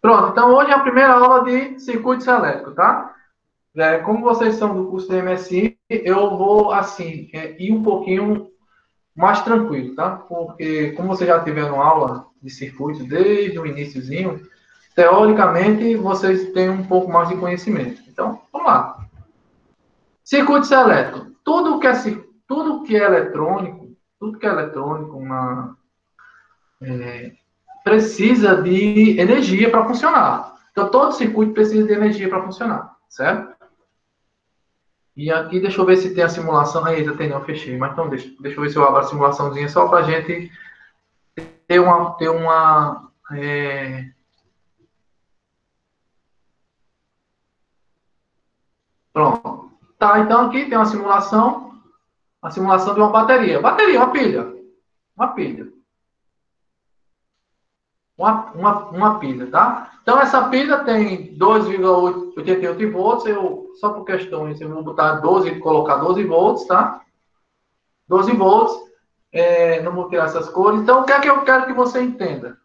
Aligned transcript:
Pronto, 0.00 0.32
então 0.32 0.54
hoje 0.54 0.70
é 0.70 0.74
a 0.74 0.80
primeira 0.80 1.12
aula 1.12 1.44
de 1.44 1.78
circuitos 1.78 2.26
elétricos, 2.26 2.74
tá? 2.74 3.14
É, 3.76 3.98
como 3.98 4.22
vocês 4.22 4.56
são 4.56 4.74
do 4.74 4.88
curso 4.88 5.08
de 5.08 5.22
MSI, 5.22 5.78
eu 5.88 6.36
vou, 6.36 6.72
assim, 6.72 7.28
é, 7.32 7.60
ir 7.62 7.72
um 7.72 7.82
pouquinho 7.82 8.50
mais 9.14 9.42
tranquilo, 9.42 9.94
tá? 9.94 10.16
Porque, 10.16 10.92
como 10.92 11.08
vocês 11.08 11.28
já 11.28 11.42
tiveram 11.44 11.80
aula 11.80 12.26
de 12.42 12.50
circuitos 12.50 13.06
desde 13.06 13.58
o 13.58 13.66
iníciozinho, 13.66 14.40
teoricamente, 14.94 15.94
vocês 15.96 16.50
têm 16.52 16.70
um 16.70 16.86
pouco 16.86 17.12
mais 17.12 17.28
de 17.28 17.36
conhecimento. 17.36 18.02
Então, 18.08 18.40
vamos 18.52 18.66
lá. 18.66 19.06
Circuitos 20.24 20.70
elétricos. 20.70 21.30
Tudo 21.44 21.78
que 21.78 21.86
é, 21.86 21.92
tudo 22.46 22.82
que 22.84 22.96
é 22.96 23.04
eletrônico, 23.04 23.94
tudo 24.18 24.38
que 24.38 24.46
é 24.46 24.50
eletrônico, 24.50 25.16
uma, 25.16 25.76
é, 26.82 27.32
precisa 27.90 28.62
de 28.62 29.18
energia 29.18 29.68
para 29.68 29.84
funcionar. 29.84 30.54
Então, 30.70 30.88
todo 30.92 31.10
circuito 31.10 31.52
precisa 31.52 31.84
de 31.84 31.92
energia 31.92 32.28
para 32.28 32.44
funcionar, 32.44 32.96
certo? 33.08 33.52
E 35.16 35.28
aqui, 35.32 35.58
deixa 35.58 35.80
eu 35.80 35.84
ver 35.84 35.96
se 35.96 36.14
tem 36.14 36.22
a 36.22 36.28
simulação. 36.28 36.84
Ainda 36.84 37.16
tem, 37.16 37.28
não, 37.28 37.44
fechei. 37.44 37.76
Mas 37.76 37.92
então, 37.92 38.08
deixa, 38.08 38.30
deixa 38.40 38.56
eu 38.56 38.62
ver 38.62 38.70
se 38.70 38.76
eu 38.76 38.84
abro 38.84 39.00
a 39.00 39.02
simulaçãozinha 39.02 39.68
só 39.68 39.88
para 39.88 39.98
a 39.98 40.02
gente 40.02 40.52
ter 41.66 41.80
uma. 41.80 42.12
Ter 42.12 42.28
uma 42.28 43.10
é... 43.32 44.08
Pronto. 49.12 49.72
Tá, 49.98 50.20
então 50.20 50.46
aqui 50.46 50.66
tem 50.66 50.78
uma 50.78 50.86
simulação. 50.86 51.82
A 52.40 52.50
simulação 52.50 52.94
de 52.94 53.00
uma 53.00 53.10
bateria. 53.10 53.60
Bateria, 53.60 53.98
uma 53.98 54.12
pilha. 54.12 54.54
Uma 55.16 55.28
pilha 55.34 55.79
uma, 58.20 58.52
uma, 58.52 58.88
uma 58.90 59.18
pilha, 59.18 59.50
tá? 59.50 59.92
Então, 60.02 60.20
essa 60.20 60.48
pilha 60.48 60.84
tem 60.84 61.34
2,88 61.38 62.92
volts, 62.92 63.24
eu, 63.24 63.70
só 63.80 63.94
por 63.94 64.04
questões, 64.04 64.60
eu 64.60 64.68
vou 64.68 64.82
botar 64.82 65.14
12, 65.20 65.58
colocar 65.58 65.96
12 65.96 66.24
volts, 66.24 66.66
tá? 66.66 67.00
12 68.06 68.32
volts, 68.32 68.76
é, 69.32 69.80
não 69.80 69.92
vou 69.92 70.08
tirar 70.10 70.26
essas 70.26 70.50
cores. 70.50 70.82
Então, 70.82 71.00
o 71.00 71.04
que 71.04 71.12
é 71.12 71.20
que 71.20 71.30
eu 71.30 71.42
quero 71.44 71.64
que 71.64 71.72
você 71.72 72.02
entenda? 72.02 72.58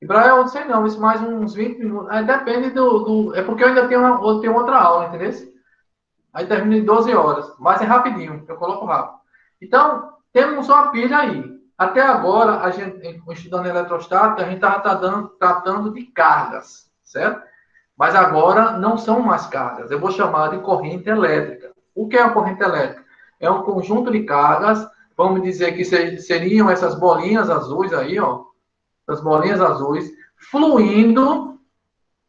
Ibrahim, 0.00 0.28
eu 0.28 0.36
não 0.36 0.48
sei 0.48 0.64
não, 0.64 0.86
isso 0.86 1.00
mais 1.00 1.20
uns 1.20 1.54
20 1.54 1.78
minutos. 1.78 2.10
É, 2.12 2.22
depende 2.22 2.70
do, 2.70 3.00
do, 3.00 3.34
É 3.34 3.42
porque 3.42 3.64
eu 3.64 3.68
ainda 3.68 3.88
tenho, 3.88 4.00
uma, 4.00 4.26
eu 4.26 4.40
tenho 4.40 4.54
outra 4.54 4.78
aula, 4.78 5.06
entendeu? 5.06 5.32
Aí 6.32 6.46
termina 6.46 6.76
em 6.76 6.84
12 6.84 7.12
horas. 7.12 7.52
Mas 7.58 7.82
é 7.82 7.84
rapidinho, 7.84 8.44
eu 8.48 8.56
coloco 8.56 8.86
rápido. 8.86 9.18
Então, 9.60 10.12
temos 10.32 10.68
uma 10.68 10.92
pilha 10.92 11.18
aí. 11.18 11.59
Até 11.80 12.02
agora, 12.02 12.60
a 12.60 12.70
gente, 12.70 13.22
estudando 13.30 13.64
eletrostática, 13.64 14.42
a 14.42 14.44
gente 14.44 14.56
estava 14.56 14.80
tratando, 14.80 15.28
tratando 15.38 15.90
de 15.94 16.04
cargas, 16.04 16.90
certo? 17.02 17.42
Mas 17.96 18.14
agora 18.14 18.72
não 18.72 18.98
são 18.98 19.20
mais 19.20 19.46
cargas. 19.46 19.90
Eu 19.90 19.98
vou 19.98 20.10
chamar 20.10 20.50
de 20.50 20.58
corrente 20.58 21.08
elétrica. 21.08 21.72
O 21.94 22.06
que 22.06 22.18
é 22.18 22.22
a 22.22 22.32
corrente 22.32 22.62
elétrica? 22.62 23.02
É 23.40 23.50
um 23.50 23.62
conjunto 23.62 24.12
de 24.12 24.24
cargas, 24.24 24.86
vamos 25.16 25.42
dizer 25.42 25.72
que 25.72 25.82
seriam 25.82 26.68
essas 26.68 26.94
bolinhas 26.96 27.48
azuis 27.48 27.94
aí, 27.94 28.20
ó, 28.20 28.44
as 29.08 29.22
bolinhas 29.22 29.62
azuis, 29.62 30.12
fluindo 30.50 31.58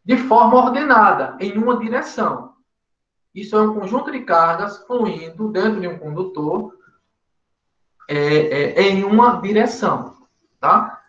de 0.06 0.16
forma 0.16 0.64
ordenada, 0.64 1.36
em 1.42 1.58
uma 1.58 1.78
direção. 1.78 2.54
Isso 3.36 3.58
é 3.58 3.62
um 3.62 3.74
conjunto 3.78 4.14
de 4.14 4.22
cargas 4.22 4.78
fluindo 4.88 5.50
dentro 5.50 5.82
de 5.82 5.90
um 5.90 6.00
condutor 6.00 6.74
é, 8.12 8.18
é, 8.18 8.82
é, 8.82 8.90
em 8.90 9.06
uma 9.06 9.40
direção, 9.40 10.18
tá? 10.60 11.02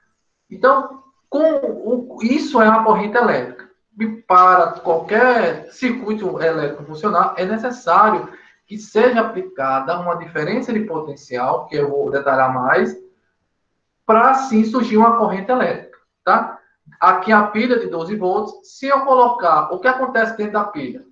Então, 0.49 1.03
com 1.29 1.43
o, 1.43 2.19
isso 2.23 2.63
é 2.63 2.69
uma 2.69 2.85
corrente 2.85 3.17
elétrica. 3.17 3.69
E 3.99 4.07
para 4.07 4.75
qualquer 4.81 5.69
circuito 5.73 6.41
elétrico 6.41 6.85
funcionar, 6.85 7.35
é 7.37 7.45
necessário 7.45 8.29
que 8.69 8.79
seja 8.79 9.21
aplicada 9.21 9.99
uma 9.99 10.15
diferença 10.15 10.73
de 10.73 10.79
potencial, 10.81 11.67
que 11.67 11.75
eu 11.75 11.91
vou 11.91 12.09
detalhar 12.09 12.55
mais, 12.55 12.97
para 14.07 14.31
assim 14.31 14.65
surgir 14.65 14.97
uma 14.97 15.17
corrente 15.17 15.51
elétrica, 15.51 15.99
tá? 16.23 16.61
Aqui 17.01 17.33
a 17.33 17.49
pilha 17.49 17.81
de 17.81 17.89
12 17.89 18.15
volts, 18.15 18.55
se 18.63 18.87
eu 18.87 19.01
colocar, 19.01 19.73
o 19.73 19.81
que 19.81 19.89
acontece 19.89 20.37
dentro 20.37 20.53
da 20.53 20.65
pilha? 20.65 21.05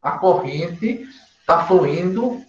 A 0.00 0.12
corrente 0.12 1.08
está 1.40 1.64
fluindo 1.64 2.40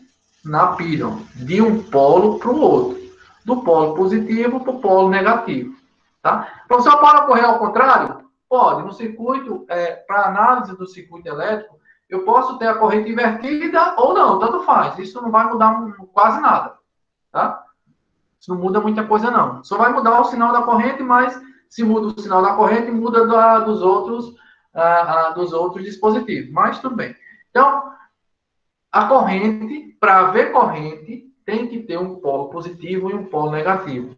na 0.46 0.68
pilha, 0.76 1.08
de 1.36 1.62
um 1.62 1.82
polo 1.84 2.38
para 2.38 2.52
o 2.52 2.60
outro, 2.60 3.00
do 3.44 3.62
polo 3.62 3.96
positivo 3.96 4.60
para 4.60 4.72
o 4.72 4.80
polo 4.80 5.10
negativo. 5.10 5.76
Tá? 6.22 6.64
Professor, 6.68 7.00
pode 7.00 7.22
ocorrer 7.22 7.46
ao 7.46 7.60
contrário? 7.60 8.26
Pode. 8.48 8.84
No 8.84 8.94
circuito, 8.94 9.66
é, 9.68 9.96
para 9.96 10.28
análise 10.28 10.78
do 10.78 10.88
circuito 10.88 11.28
elétrico, 11.28 11.76
eu 12.08 12.24
posso 12.24 12.58
ter 12.60 12.68
a 12.68 12.76
corrente 12.76 13.12
invertida 13.12 13.96
ou 13.98 14.14
não, 14.14 14.40
tanto 14.40 14.62
faz. 14.62 14.98
Isso 15.00 15.20
não 15.22 15.32
vai 15.32 15.48
mudar 15.48 15.84
quase 16.14 16.40
nada. 16.40 16.76
Tá? 17.32 17.64
Isso 18.40 18.54
não 18.54 18.62
muda 18.62 18.80
muita 18.80 19.04
coisa, 19.04 19.32
não. 19.32 19.64
Só 19.64 19.78
vai 19.78 19.92
mudar 19.92 20.22
o 20.22 20.26
sinal 20.26 20.52
da 20.52 20.62
corrente, 20.62 21.02
mas 21.02 21.40
se 21.68 21.84
muda 21.84 22.08
o 22.08 22.22
sinal 22.22 22.44
da 22.44 22.54
corrente, 22.54 22.92
muda 22.92 23.26
da, 23.26 23.60
dos, 23.60 23.82
outros, 23.82 24.28
uh, 24.30 25.32
uh, 25.32 25.34
dos 25.34 25.52
outros 25.52 25.84
dispositivos. 25.84 26.52
Mas 26.52 26.80
tudo 26.80 26.96
bem. 26.96 27.16
Então, 27.50 27.92
a 28.96 29.08
corrente, 29.10 29.94
para 30.00 30.20
haver 30.20 30.54
corrente, 30.54 31.30
tem 31.46 31.68
que 31.68 31.84
ter 31.84 32.00
um 32.00 32.16
polo 32.16 32.48
positivo 32.48 33.12
e 33.12 33.14
um 33.14 33.26
polo 33.26 33.52
negativo. 33.52 34.16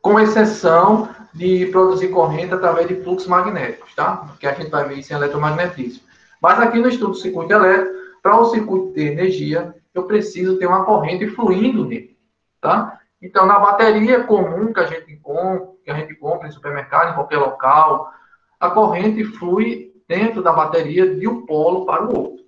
Com 0.00 0.20
exceção 0.20 1.08
de 1.34 1.66
produzir 1.66 2.10
corrente 2.10 2.54
através 2.54 2.86
de 2.86 3.02
fluxos 3.02 3.26
magnéticos, 3.26 3.92
tá? 3.92 4.32
Que 4.38 4.46
a 4.46 4.54
gente 4.54 4.70
vai 4.70 4.86
ver 4.86 4.98
isso 4.98 5.12
em 5.12 5.16
eletromagnetismo. 5.16 6.04
Mas 6.40 6.60
aqui 6.60 6.78
no 6.78 6.88
estudo 6.88 7.10
do 7.10 7.16
circuito 7.16 7.52
elétrico, 7.52 7.92
para 8.22 8.38
o 8.38 8.44
circuito 8.44 8.92
ter 8.92 9.10
energia, 9.10 9.74
eu 9.92 10.04
preciso 10.04 10.60
ter 10.60 10.66
uma 10.66 10.84
corrente 10.84 11.26
fluindo 11.30 11.84
nele, 11.84 12.16
tá? 12.60 13.00
Então, 13.20 13.46
na 13.46 13.58
bateria 13.58 14.22
comum 14.22 14.72
que 14.72 14.78
a 14.78 14.86
gente 14.86 15.16
compra, 15.16 15.70
que 15.84 15.90
a 15.90 15.94
gente 15.94 16.14
compra 16.14 16.46
em 16.46 16.52
supermercado, 16.52 17.10
em 17.10 17.14
qualquer 17.14 17.38
local, 17.38 18.12
a 18.60 18.70
corrente 18.70 19.24
flui 19.24 19.92
dentro 20.06 20.40
da 20.40 20.52
bateria 20.52 21.16
de 21.16 21.26
um 21.26 21.44
polo 21.44 21.84
para 21.84 22.04
o 22.04 22.16
outro, 22.16 22.44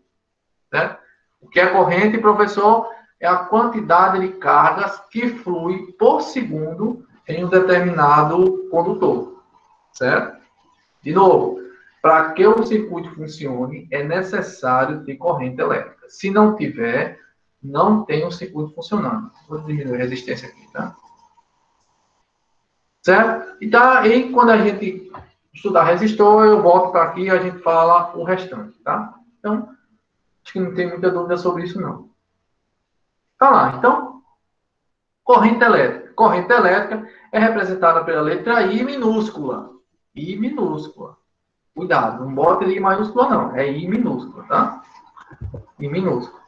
certo? 0.70 1.02
O 1.43 1.49
que 1.49 1.61
é 1.61 1.67
corrente, 1.67 2.19
professor, 2.19 2.89
é 3.21 3.27
a 3.27 3.37
quantidade 3.37 4.21
de 4.21 4.35
cargas 4.35 5.01
que 5.11 5.29
flui 5.29 5.93
por 5.99 6.23
segundo 6.23 7.07
em 7.29 7.45
um 7.45 7.49
determinado 7.49 8.69
condutor, 8.71 9.43
certo? 9.93 10.41
De 11.03 11.13
novo, 11.13 11.61
para 12.01 12.33
que 12.33 12.45
o 12.47 12.65
circuito 12.65 13.15
funcione, 13.15 13.87
é 13.91 14.03
necessário 14.03 15.05
ter 15.05 15.17
corrente 15.17 15.61
elétrica. 15.61 16.09
Se 16.09 16.31
não 16.31 16.57
tiver, 16.57 17.19
não 17.63 18.05
tem 18.05 18.25
o 18.25 18.27
um 18.27 18.31
circuito 18.31 18.75
funcionando. 18.75 19.31
Vou 19.49 19.61
diminuir 19.61 19.95
a 19.95 19.99
resistência 19.99 20.49
aqui, 20.49 20.67
tá? 20.73 20.97
Certo? 23.03 23.57
E 23.61 23.69
tá 23.69 24.01
aí, 24.01 24.33
quando 24.33 24.51
a 24.51 24.59
gente 24.59 25.13
estudar 25.55 25.85
resistor, 25.85 26.45
eu 26.45 26.61
volto 26.61 26.91
para 26.91 27.05
aqui 27.05 27.23
e 27.23 27.31
a 27.31 27.39
gente 27.39 27.59
fala 27.59 28.17
o 28.17 28.25
restante, 28.25 28.79
tá? 28.81 29.15
Então, 29.39 29.69
Acho 30.45 30.53
que 30.53 30.61
não 30.61 30.75
tem 30.75 30.89
muita 30.89 31.11
dúvida 31.11 31.37
sobre 31.37 31.65
isso, 31.65 31.81
não. 31.81 32.11
Tá 33.39 33.51
lá. 33.51 33.75
Então, 33.77 34.23
corrente 35.25 35.63
elétrica. 35.63 36.13
Corrente 36.15 36.53
elétrica 36.53 37.09
é 37.33 37.39
representada 37.39 38.05
pela 38.05 38.23
letra 38.23 38.63
I 38.63 38.85
minúscula. 38.85 39.71
I 40.15 40.37
minúscula. 40.37 41.17
Cuidado, 41.75 42.25
não 42.25 42.35
bota 42.35 42.65
I 42.65 42.79
maiúscula, 42.79 43.29
não. 43.29 43.57
É 43.57 43.71
I 43.71 43.89
minúscula, 43.89 44.45
tá? 44.45 44.83
I 45.79 45.89
minúscula. 45.89 46.43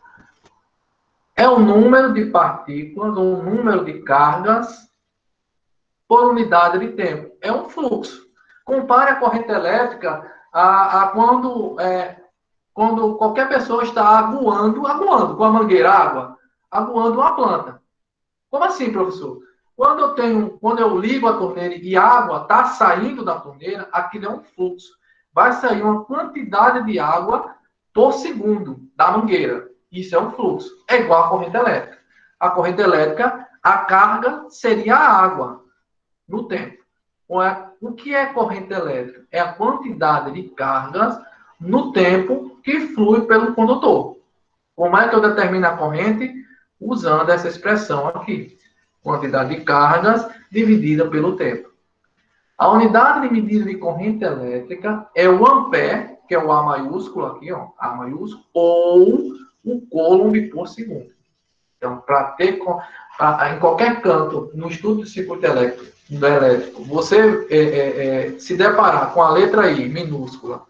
É 1.36 1.48
o 1.48 1.58
número 1.58 2.12
de 2.12 2.26
partículas 2.26 3.16
ou 3.16 3.38
o 3.38 3.42
número 3.42 3.84
de 3.84 4.02
cargas 4.02 4.88
por 6.06 6.30
unidade 6.30 6.78
de 6.78 6.92
tempo. 6.92 7.34
É 7.40 7.50
um 7.50 7.68
fluxo. 7.68 8.24
Compare 8.64 9.12
a 9.12 9.16
corrente 9.16 9.50
elétrica 9.50 10.30
a, 10.52 11.02
a 11.02 11.08
quando 11.08 11.80
é, 11.80 12.23
quando 12.74 13.14
qualquer 13.14 13.48
pessoa 13.48 13.84
está 13.84 14.02
aguando, 14.18 14.86
aguando 14.86 15.36
com 15.36 15.44
a 15.44 15.50
mangueira 15.50 15.90
água, 15.90 16.36
aguando 16.68 17.20
uma 17.20 17.36
planta. 17.36 17.80
Como 18.50 18.64
assim, 18.64 18.92
professor? 18.92 19.38
Quando 19.76 20.00
eu 20.00 20.14
tenho, 20.14 20.58
quando 20.58 20.80
eu 20.80 20.98
ligo 20.98 21.28
a 21.28 21.38
torneira 21.38 21.74
e 21.74 21.96
a 21.96 22.02
água 22.02 22.42
está 22.42 22.66
saindo 22.66 23.24
da 23.24 23.38
torneira, 23.38 23.88
aquilo 23.92 24.26
é 24.26 24.30
um 24.30 24.42
fluxo. 24.42 24.92
Vai 25.32 25.52
sair 25.52 25.82
uma 25.82 26.04
quantidade 26.04 26.84
de 26.84 26.98
água 26.98 27.54
por 27.92 28.12
segundo 28.12 28.88
da 28.96 29.12
mangueira. 29.12 29.68
Isso 29.90 30.14
é 30.14 30.20
um 30.20 30.32
fluxo. 30.32 30.68
É 30.88 31.00
igual 31.00 31.24
à 31.24 31.28
corrente 31.28 31.56
elétrica. 31.56 31.98
A 32.38 32.50
corrente 32.50 32.82
elétrica, 32.82 33.48
a 33.62 33.78
carga 33.78 34.46
seria 34.48 34.96
a 34.96 35.22
água 35.22 35.64
no 36.28 36.46
tempo. 36.48 36.82
O 37.28 37.92
que 37.92 38.14
é 38.14 38.26
corrente 38.26 38.72
elétrica? 38.72 39.26
É 39.30 39.40
a 39.40 39.52
quantidade 39.52 40.32
de 40.32 40.42
cargas 40.50 41.20
no 41.60 41.92
tempo 41.92 42.58
que 42.62 42.80
flui 42.88 43.22
pelo 43.22 43.54
condutor. 43.54 44.16
Como 44.74 44.96
é 44.96 45.08
que 45.08 45.14
eu 45.14 45.20
determino 45.20 45.66
a 45.66 45.76
corrente? 45.76 46.32
Usando 46.80 47.30
essa 47.30 47.48
expressão 47.48 48.08
aqui. 48.08 48.56
Quantidade 49.02 49.54
de 49.54 49.62
cargas 49.62 50.26
dividida 50.50 51.08
pelo 51.08 51.36
tempo. 51.36 51.70
A 52.56 52.70
unidade 52.70 53.28
de 53.28 53.34
medida 53.34 53.64
de 53.64 53.76
corrente 53.76 54.24
elétrica 54.24 55.08
é 55.14 55.28
o 55.28 55.46
ampere, 55.46 56.16
que 56.28 56.34
é 56.34 56.38
o 56.38 56.50
A 56.52 56.62
maiúsculo 56.62 57.26
aqui, 57.26 57.52
ó, 57.52 57.68
A 57.78 57.94
maiúsculo, 57.94 58.44
ou 58.52 59.32
o 59.64 59.80
coulomb 59.88 60.40
por 60.50 60.68
segundo. 60.68 61.12
Então, 61.76 61.98
para 61.98 62.32
ter 62.32 62.58
pra, 63.16 63.54
em 63.54 63.58
qualquer 63.58 64.00
canto 64.00 64.50
no 64.54 64.68
estudo 64.68 65.02
do 65.02 65.06
circuito 65.06 65.44
elétrico, 65.44 65.92
do 66.08 66.26
elétrico, 66.26 66.84
você 66.84 67.46
é, 67.50 67.56
é, 67.56 68.06
é, 68.06 68.38
se 68.38 68.56
deparar 68.56 69.12
com 69.12 69.22
a 69.22 69.30
letra 69.30 69.70
I 69.70 69.88
minúscula 69.88 70.64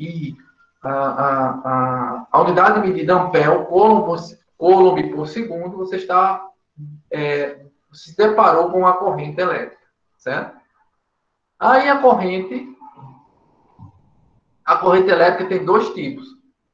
e 0.00 0.36
a, 0.82 0.90
a, 0.90 2.26
a, 2.32 2.40
unidade 2.40 2.80
de 2.80 2.88
medida 2.88 3.14
ampere, 3.14 3.48
o 3.48 3.66
coulomb 3.66 4.06
por, 4.56 5.14
por 5.14 5.28
segundo, 5.28 5.76
você 5.76 5.96
está 5.96 6.48
é, 7.10 7.66
se 7.92 8.16
deparou 8.16 8.70
com 8.70 8.86
a 8.86 8.94
corrente 8.94 9.40
elétrica, 9.40 9.82
certo? 10.16 10.58
Aí 11.58 11.88
a 11.88 11.98
corrente, 11.98 12.74
a 14.64 14.76
corrente 14.78 15.10
elétrica 15.10 15.50
tem 15.50 15.64
dois 15.64 15.92
tipos, 15.92 16.26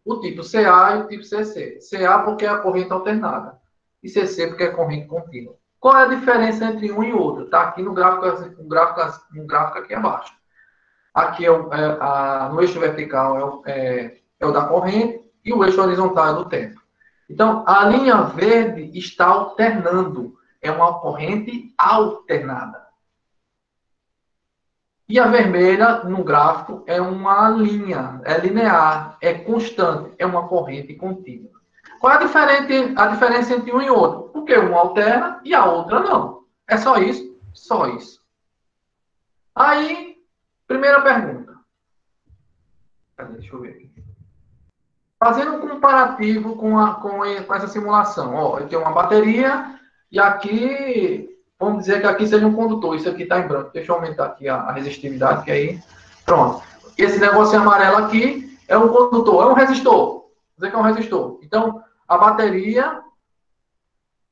o 0.05 0.21
tipo 0.21 0.49
CA 0.49 0.95
e 0.95 1.01
o 1.01 1.09
tipo 1.09 1.25
CC. 1.25 1.81
CA 1.91 2.21
porque 2.21 2.47
é 2.47 2.49
a 2.49 2.59
corrente 2.59 2.93
alternada 2.93 3.61
e 4.03 4.09
CC 4.09 4.47
porque 4.47 4.65
é 4.65 4.71
corrente 4.71 5.09
contínua. 5.09 5.57
Qual 5.81 5.97
é 5.97 6.03
a 6.03 6.15
diferença 6.15 6.67
entre 6.67 6.93
um 6.93 7.03
e 7.03 7.13
outro? 7.13 7.45
Está 7.45 7.63
aqui 7.63 7.83
no 7.83 7.93
gráfico, 7.93 8.63
no 8.63 8.69
gráfico, 8.69 9.35
no 9.35 9.47
gráfico 9.47 9.79
aqui 9.79 9.95
abaixo. 9.95 10.33
Aqui 11.17 11.47
é, 11.47 11.51
o, 11.51 11.73
é 11.73 11.97
a, 11.99 12.51
no 12.53 12.61
eixo 12.61 12.79
vertical 12.79 13.39
é 13.39 13.45
o, 13.45 13.63
é, 13.65 14.19
é 14.39 14.47
o 14.47 14.53
da 14.53 14.67
corrente 14.67 15.25
e 15.43 15.51
o 15.51 15.65
eixo 15.65 15.81
horizontal 15.81 16.29
é 16.29 16.35
do 16.35 16.45
tempo. 16.45 16.79
Então, 17.31 17.65
a 17.67 17.89
linha 17.89 18.23
verde 18.25 18.91
está 18.99 19.25
alternando. 19.25 20.37
É 20.61 20.71
uma 20.71 21.01
corrente 21.01 21.73
alternada. 21.79 22.85
E 25.09 25.19
a 25.19 25.27
vermelha, 25.27 26.05
no 26.05 26.23
gráfico, 26.23 26.83
é 26.87 27.01
uma 27.01 27.49
linha, 27.49 28.21
é 28.23 28.37
linear, 28.39 29.17
é 29.23 29.33
constante, 29.33 30.15
é 30.19 30.27
uma 30.27 30.47
corrente 30.49 30.95
contínua. 30.97 31.51
Qual 31.99 32.13
é 32.13 32.17
a, 32.17 32.19
diferente, 32.19 32.93
a 32.95 33.07
diferença 33.07 33.55
entre 33.55 33.73
um 33.73 33.81
e 33.81 33.89
outro? 33.89 34.29
Porque 34.35 34.55
uma 34.55 34.81
alterna 34.81 35.41
e 35.45 35.55
a 35.55 35.65
outra 35.65 36.01
não. 36.01 36.43
É 36.69 36.77
só 36.77 36.99
isso? 36.99 37.39
Só 37.55 37.87
isso. 37.87 38.21
Aí, 39.55 40.16
primeira 40.67 41.01
pergunta. 41.01 41.55
Deixa 43.31 43.55
eu 43.55 43.61
ver 43.61 43.71
aqui. 43.71 43.91
Fazendo 45.19 45.55
um 45.55 45.69
comparativo 45.69 46.57
com, 46.57 46.79
a, 46.79 46.95
com, 46.95 47.21
com 47.47 47.55
essa 47.55 47.69
simulação. 47.69 48.35
Ó, 48.35 48.59
eu 48.59 48.69
tenho 48.69 48.83
uma 48.83 48.93
bateria 48.93 49.79
e 50.13 50.21
aqui, 50.21 51.29
vamos 51.59 51.81
dizer 51.81 52.01
que 52.01 52.07
aqui 52.07 52.27
seja 52.27 52.47
um 52.47 52.55
condutor. 52.55 52.95
Isso 52.95 53.09
aqui 53.09 53.23
está 53.23 53.41
em 53.41 53.49
branco. 53.49 53.71
Deixa 53.73 53.91
eu 53.91 53.97
aumentar 53.97 54.27
aqui 54.27 54.49
a, 54.49 54.57
a 54.57 54.73
resistividade, 54.73 55.45
que 55.45 55.51
aí... 55.51 55.81
Pronto. 56.25 56.63
Esse 56.99 57.19
negócio 57.19 57.59
amarelo 57.59 57.99
aqui 57.99 58.59
é 58.69 58.77
um 58.77 58.89
condutor, 58.89 59.45
é 59.45 59.47
um 59.47 59.55
resistor. 59.55 59.95
Vou 59.97 60.33
dizer 60.57 60.71
que 60.71 60.77
é 60.77 60.79
um 60.79 60.83
resistor. 60.83 61.39
Então, 61.43 61.83
a 62.09 62.19
bateria 62.19 63.03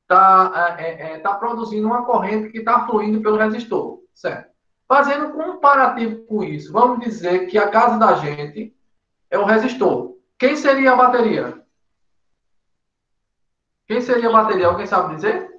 está 0.01 0.75
é, 0.79 0.83
é, 0.83 1.13
é, 1.13 1.19
tá 1.19 1.35
produzindo 1.35 1.87
uma 1.87 2.05
corrente 2.05 2.49
que 2.49 2.59
está 2.59 2.85
fluindo 2.85 3.21
pelo 3.21 3.37
resistor, 3.37 3.99
certo? 4.13 4.54
Fazendo 4.87 5.27
um 5.27 5.31
comparativo 5.31 6.25
com 6.25 6.43
isso, 6.43 6.71
vamos 6.71 7.03
dizer 7.03 7.47
que 7.47 7.57
a 7.57 7.69
casa 7.69 7.97
da 7.97 8.15
gente 8.15 8.75
é 9.29 9.37
o 9.37 9.45
resistor. 9.45 10.15
Quem 10.37 10.55
seria 10.55 10.93
a 10.93 10.95
bateria? 10.95 11.61
Quem 13.87 14.01
seria 14.01 14.29
a 14.29 14.33
bateria? 14.33 14.67
Alguém 14.67 14.85
sabe 14.85 15.15
dizer? 15.15 15.49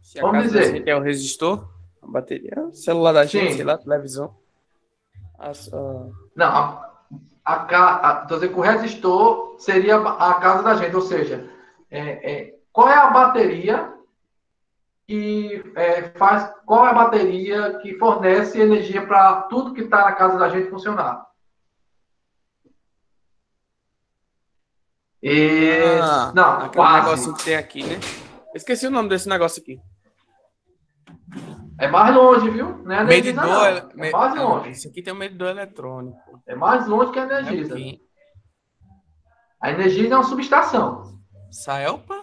Se 0.00 0.18
a 0.18 0.22
Vamos 0.22 0.44
casa 0.44 0.60
dizer. 0.60 0.84
Da 0.84 0.90
é 0.90 0.96
o 0.96 1.02
resistor, 1.02 1.68
a 2.02 2.06
bateria, 2.06 2.66
o 2.68 2.72
celular 2.72 3.12
da 3.12 3.24
gente, 3.26 3.50
Sim. 3.50 3.56
sei 3.56 3.64
lá, 3.64 3.76
televisão. 3.76 4.34
Não, 6.34 6.46
a, 6.46 6.92
a, 7.44 8.10
a, 8.10 8.24
dizer 8.24 8.48
que 8.48 8.58
o 8.58 8.62
resistor 8.62 9.56
seria 9.58 9.96
a 9.96 10.34
casa 10.34 10.62
da 10.62 10.74
gente, 10.74 10.96
ou 10.96 11.02
seja, 11.02 11.50
é, 11.90 12.32
é, 12.32 12.58
qual 12.72 12.88
é 12.88 12.94
a 12.94 13.10
bateria 13.10 13.95
que 15.06 15.72
é, 15.76 16.10
faz, 16.18 16.52
qual 16.64 16.86
é 16.86 16.90
a 16.90 16.94
bateria 16.94 17.78
que 17.78 17.96
fornece 17.96 18.60
energia 18.60 19.06
para 19.06 19.42
tudo 19.42 19.72
que 19.72 19.82
está 19.82 20.04
na 20.04 20.12
casa 20.12 20.38
da 20.38 20.48
gente 20.48 20.68
funcionar? 20.68 21.24
E... 25.22 25.98
Ah, 26.02 26.32
não, 26.34 26.68
quase. 26.70 27.04
negócio 27.04 27.34
que 27.34 27.44
tem 27.44 27.56
aqui, 27.56 27.84
né? 27.84 27.98
Esqueci 28.54 28.86
o 28.86 28.90
nome 28.90 29.08
desse 29.08 29.28
negócio 29.28 29.62
aqui. 29.62 29.80
É 31.78 31.88
mais 31.88 32.14
longe, 32.14 32.48
viu? 32.50 32.78
Não 32.78 32.94
é 32.94 33.04
medidor. 33.04 33.44
Não. 33.44 34.04
É, 34.04 34.10
mais 34.10 34.34
longe. 34.34 34.70
Esse 34.70 34.88
aqui 34.88 35.02
tem 35.02 35.12
um 35.12 35.16
medidor 35.16 35.50
eletrônico. 35.50 36.42
É 36.46 36.54
mais 36.54 36.86
longe 36.86 37.12
que 37.12 37.18
a 37.18 37.24
Energisa. 37.24 37.78
É 37.78 37.98
a 39.60 39.70
Energisa 39.72 40.14
é 40.14 40.16
uma 40.16 40.24
subestação. 40.24 41.20
Saelpa? 41.50 42.22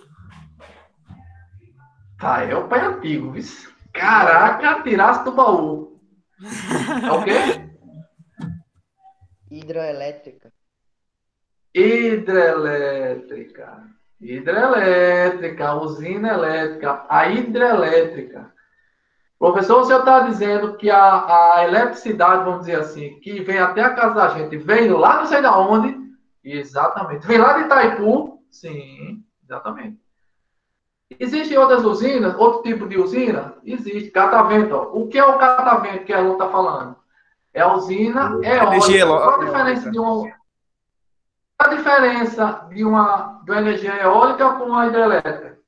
Saelpa 2.24 2.78
é 2.78 2.86
antigo, 2.86 3.32
viu? 3.32 3.44
Caraca, 3.92 4.82
tirasse 4.82 5.26
do 5.26 5.34
baú. 5.34 6.00
É 7.04 7.12
o 7.12 7.22
quê? 7.22 7.34
Hidroelétrica. 9.52 10.50
Hidrelétrica. 11.76 13.04
Hidrelétrica, 14.22 15.76
usina 15.76 16.30
elétrica, 16.30 17.06
a 17.10 17.28
hidrelétrica. 17.28 18.54
Professor, 19.38 19.82
o 19.82 19.86
senhor 19.86 20.00
está 20.00 20.22
dizendo 20.22 20.78
que 20.78 20.90
a, 20.90 21.56
a 21.58 21.66
eletricidade, 21.66 22.46
vamos 22.46 22.62
dizer 22.62 22.80
assim, 22.80 23.20
que 23.20 23.42
vem 23.42 23.60
até 23.60 23.82
a 23.82 23.94
casa 23.94 24.16
da 24.16 24.30
gente, 24.30 24.56
vem 24.56 24.90
lá 24.90 25.18
não 25.18 25.26
sei 25.26 25.42
de 25.42 25.48
onde? 25.48 25.94
Exatamente. 26.42 27.28
Vem 27.28 27.38
lá 27.38 27.58
de 27.58 27.66
Itaipu? 27.66 28.42
Sim, 28.50 29.26
exatamente. 29.44 30.03
Existem 31.20 31.58
outras 31.58 31.84
usinas, 31.84 32.36
outro 32.36 32.64
tipo 32.64 32.88
de 32.88 32.98
usina? 32.98 33.56
Existe, 33.66 34.12
catavento. 34.12 34.76
Ó. 34.76 34.92
O 34.94 35.08
que 35.08 35.18
é 35.18 35.26
o 35.26 35.38
catavento 35.38 36.06
que 36.06 36.14
a 36.14 36.20
Lu 36.20 36.34
está 36.34 36.50
falando? 36.50 36.96
É 37.54 37.62
a 37.62 37.74
usina 37.74 38.40
eólica. 38.44 39.08
Qual 39.08 39.42
a 39.42 39.46
diferença 39.46 39.92
de 39.92 40.00
uma, 40.00 40.34
a 41.60 41.68
diferença 41.68 42.68
de 42.70 42.84
uma, 42.84 43.42
de 43.46 43.52
uma 43.52 43.62
energia 43.62 44.02
eólica 44.02 44.50
com 44.54 44.66
uma 44.66 44.88
hidrelétrica? 44.88 45.60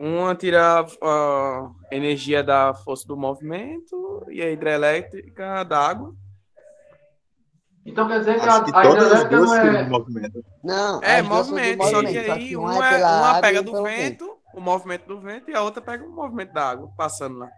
Uma 0.00 0.34
tira 0.34 0.86
a 1.02 1.70
energia 1.90 2.42
da 2.42 2.72
força 2.72 3.06
do 3.06 3.16
movimento 3.16 4.24
e 4.30 4.40
a 4.40 4.50
hidrelétrica 4.50 5.64
da 5.64 5.88
água. 5.88 6.14
Então 7.84 8.06
quer 8.06 8.20
dizer 8.20 8.40
que, 8.40 8.48
a, 8.48 8.60
que 8.62 8.70
a 8.74 8.84
hidrelétrica 8.84 9.40
não 9.40 9.54
é... 9.54 9.88
movimento. 9.88 10.44
Não, 10.62 11.02
é 11.02 11.22
movimento, 11.22 11.84
só 11.84 12.00
que 12.02 12.18
aí 12.18 12.56
uma, 12.56 12.72
uma, 12.74 12.88
é, 12.88 13.04
uma 13.04 13.40
pega 13.40 13.62
do 13.62 13.72
vento, 13.82 13.84
vento, 13.84 14.37
o 14.58 14.60
movimento 14.60 15.06
do 15.06 15.20
vento, 15.20 15.50
e 15.50 15.54
a 15.54 15.62
outra 15.62 15.80
pega 15.80 16.04
o 16.04 16.10
movimento 16.10 16.52
da 16.52 16.70
água, 16.70 16.90
passando 16.96 17.38
lá. 17.38 17.48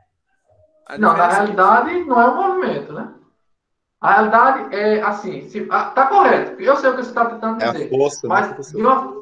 não, 0.99 1.17
na 1.17 1.29
realidade 1.29 2.05
não 2.05 2.21
é 2.21 2.29
um 2.29 2.35
movimento, 2.35 2.93
né? 2.93 3.15
A 4.01 4.15
realidade 4.15 4.75
é 4.75 5.03
assim, 5.03 5.49
se, 5.49 5.67
ah, 5.71 5.91
tá 5.91 6.07
correto. 6.07 6.61
Eu 6.61 6.77
sei 6.77 6.91
o 6.91 6.97
que 6.97 7.03
você 7.03 7.11
está 7.11 7.27
tentando 7.27 7.59
dizer. 7.59 7.83
É 7.83 7.87
a 7.87 7.89
força, 7.91 8.27
né, 8.27 8.35
mas 8.35 8.73
né, 8.73 8.81
uma, 8.81 9.21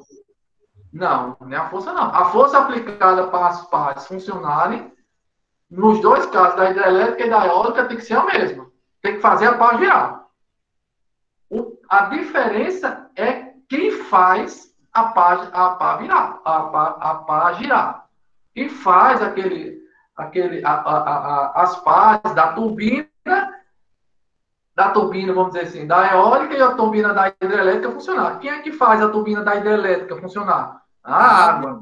não, 0.93 1.37
não 1.41 1.53
é 1.53 1.57
a 1.57 1.69
força 1.69 1.93
não. 1.93 2.15
A 2.15 2.27
força 2.27 2.59
aplicada 2.59 3.27
para 3.27 3.49
as 3.49 3.67
partes 3.69 4.07
funcionarem, 4.07 4.93
nos 5.71 6.01
dois 6.01 6.27
casos, 6.27 6.57
da 6.57 6.71
hidrelétrica 6.71 7.27
e 7.27 7.31
da 7.31 7.47
eólica, 7.47 7.87
tem 7.87 7.97
que 7.97 8.05
ser 8.05 8.15
a 8.15 8.25
mesma. 8.25 8.71
Tem 9.03 9.15
que 9.15 9.21
fazer 9.21 9.47
a 9.47 9.59
pá 9.59 9.77
girar. 9.77 10.27
O, 11.51 11.79
a 11.89 12.07
diferença 12.07 13.11
é 13.17 13.55
quem 13.69 13.91
faz 13.91 14.68
a 14.93 15.05
pá, 15.05 15.49
a 15.53 15.71
pá 15.71 15.97
virar, 15.97 16.41
a 16.45 16.63
pá, 16.63 16.97
a 17.01 17.15
pá 17.15 17.53
girar. 17.55 18.07
Quem 18.55 18.69
faz 18.69 19.23
aquele, 19.23 19.81
aquele, 20.17 20.65
a, 20.65 20.73
a, 20.73 20.97
a, 20.97 21.63
as 21.63 21.77
pás 21.77 22.35
da 22.35 22.53
turbina, 22.53 23.09
da 24.75 24.91
turbina, 24.91 25.33
vamos 25.33 25.53
dizer 25.53 25.67
assim, 25.67 25.87
da 25.87 26.13
eólica 26.13 26.55
e 26.55 26.63
a 26.63 26.75
turbina 26.75 27.13
da 27.13 27.29
hidrelétrica 27.29 27.93
funcionar. 27.93 28.39
Quem 28.39 28.51
é 28.51 28.61
que 28.61 28.73
faz 28.73 29.03
a 29.03 29.09
turbina 29.09 29.43
da 29.43 29.57
hidrelétrica 29.57 30.17
funcionar? 30.17 30.83
A 31.03 31.27
água. 31.47 31.81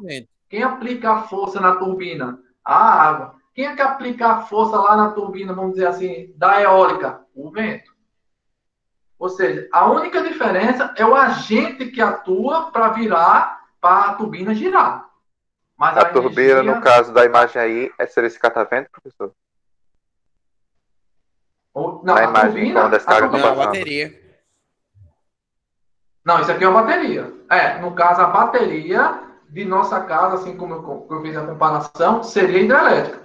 Quem 0.49 0.63
aplica 0.63 1.13
a 1.13 1.23
força 1.23 1.61
na 1.61 1.77
turbina? 1.77 2.39
A 2.65 2.77
água. 2.77 3.35
Quem 3.55 3.67
é 3.67 3.75
que 3.75 3.83
aplica 3.83 4.29
a 4.29 4.43
força 4.43 4.77
lá 4.79 4.97
na 4.97 5.11
turbina, 5.13 5.55
vamos 5.55 5.73
dizer 5.73 5.87
assim, 5.87 6.33
da 6.37 6.61
eólica? 6.61 7.23
O 7.35 7.51
vento. 7.51 7.96
Ou 9.19 9.29
seja, 9.29 9.69
a 9.73 9.91
única 9.91 10.23
diferença 10.23 10.93
é 10.97 11.05
o 11.05 11.15
agente 11.15 11.87
que 11.87 12.01
atua 12.01 12.71
para 12.71 12.89
virar, 12.91 13.65
para 13.81 14.11
a 14.11 14.15
turbina 14.15 14.55
girar. 14.55 15.09
Mas 15.77 15.97
a, 15.97 16.03
a 16.03 16.05
turbina, 16.13 16.61
energia... 16.61 16.75
no 16.75 16.81
caso 16.81 17.13
da 17.13 17.25
imagem 17.25 17.61
aí, 17.61 17.93
é 17.99 18.07
ser 18.07 18.25
esse 18.25 18.39
catavento, 18.39 18.91
professor? 18.91 19.33
Ou, 21.73 22.03
não, 22.05 22.15
na 22.15 22.21
a 22.21 22.25
imagem, 22.25 22.51
turbina, 22.53 22.81
quando 22.81 22.95
a, 22.95 22.99
turbina, 23.01 23.39
não, 23.39 23.53
a 23.53 23.67
bateria. 23.67 24.27
Não, 26.25 26.41
isso 26.41 26.51
aqui 26.51 26.65
é 26.65 26.69
uma 26.69 26.83
bateria. 26.83 27.33
É, 27.51 27.79
no 27.79 27.95
caso, 27.95 28.21
a 28.21 28.27
bateria 28.27 29.23
de 29.49 29.65
nossa 29.65 30.01
casa, 30.01 30.37
assim 30.37 30.57
como 30.57 30.75
eu, 30.75 31.07
eu 31.11 31.23
fiz 31.23 31.37
a 31.37 31.47
comparação, 31.47 32.23
seria 32.23 32.61
hidrelétrica. 32.61 33.21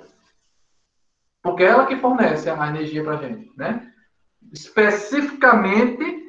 porque 1.41 1.63
é 1.63 1.67
ela 1.67 1.85
que 1.85 1.95
fornece 1.97 2.49
a 2.49 2.67
energia 2.67 3.03
para 3.03 3.13
a 3.13 3.17
gente, 3.17 3.51
né? 3.57 3.91
Especificamente, 4.51 6.21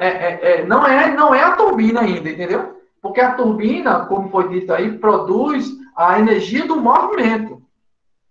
é, 0.00 0.06
é, 0.06 0.60
é, 0.60 0.66
não, 0.66 0.86
é, 0.86 1.12
não 1.14 1.34
é 1.34 1.42
a 1.42 1.56
turbina 1.56 2.00
ainda, 2.00 2.30
entendeu? 2.30 2.80
Porque 3.02 3.20
a 3.20 3.34
turbina, 3.34 4.06
como 4.06 4.30
foi 4.30 4.48
dito 4.48 4.72
aí, 4.72 4.98
produz 4.98 5.70
a 5.96 6.18
energia 6.18 6.66
do 6.66 6.76
movimento. 6.76 7.62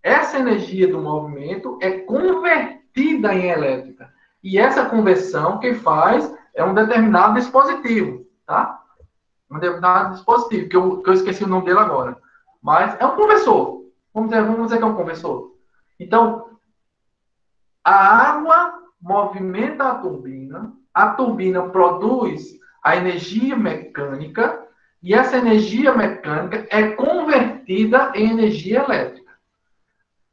Essa 0.02 0.40
energia 0.40 0.88
do 0.88 1.00
movimento 1.02 1.78
é 1.82 2.00
convertida 2.00 3.34
em 3.34 3.50
elétrica. 3.50 4.12
E 4.44 4.58
essa 4.58 4.86
conversão, 4.86 5.60
quem 5.60 5.76
faz 5.76 6.34
é 6.54 6.64
um 6.64 6.74
determinado 6.74 7.36
dispositivo, 7.36 8.26
tá? 8.46 8.82
Um 9.50 9.60
determinado 9.60 10.16
dispositivo, 10.16 10.68
que 10.68 10.76
eu, 10.76 11.02
que 11.02 11.10
eu 11.10 11.14
esqueci 11.14 11.44
o 11.44 11.48
nome 11.48 11.66
dele 11.66 11.80
agora. 11.80 12.18
Mas 12.62 13.00
é 13.00 13.06
um 13.06 13.16
conversor. 13.16 13.84
Vamos 14.14 14.30
dizer, 14.30 14.44
vamos 14.44 14.66
dizer 14.66 14.78
que 14.78 14.84
é 14.84 14.88
um 14.88 14.96
conversor. 14.96 15.56
Então, 16.00 16.50
a 17.84 18.32
água 18.32 18.83
movimenta 19.04 19.84
a 19.84 19.96
turbina, 19.96 20.74
a 20.94 21.10
turbina 21.10 21.70
produz 21.70 22.58
a 22.82 22.96
energia 22.96 23.56
mecânica 23.56 24.66
e 25.02 25.14
essa 25.14 25.38
energia 25.38 25.94
mecânica 25.94 26.66
é 26.70 26.92
convertida 26.92 28.14
em 28.16 28.32
energia 28.32 28.82
elétrica. 28.84 29.34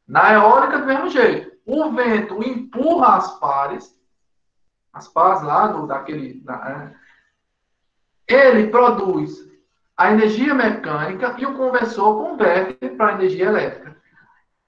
Na 0.07 0.33
eólica, 0.33 0.79
do 0.79 0.85
mesmo 0.85 1.09
jeito. 1.09 1.51
O 1.65 1.91
vento 1.91 2.41
empurra 2.41 3.17
as 3.17 3.39
pares, 3.39 3.95
as 4.93 5.07
pares 5.07 5.43
lá 5.43 5.67
do, 5.67 5.85
daquele. 5.85 6.41
Da, 6.41 6.91
é, 8.27 8.49
ele 8.49 8.69
produz 8.69 9.49
a 9.97 10.11
energia 10.11 10.53
mecânica 10.53 11.35
e 11.37 11.45
o 11.45 11.55
conversor 11.55 12.23
converte 12.23 12.89
para 12.91 13.13
energia 13.13 13.47
elétrica. 13.47 13.97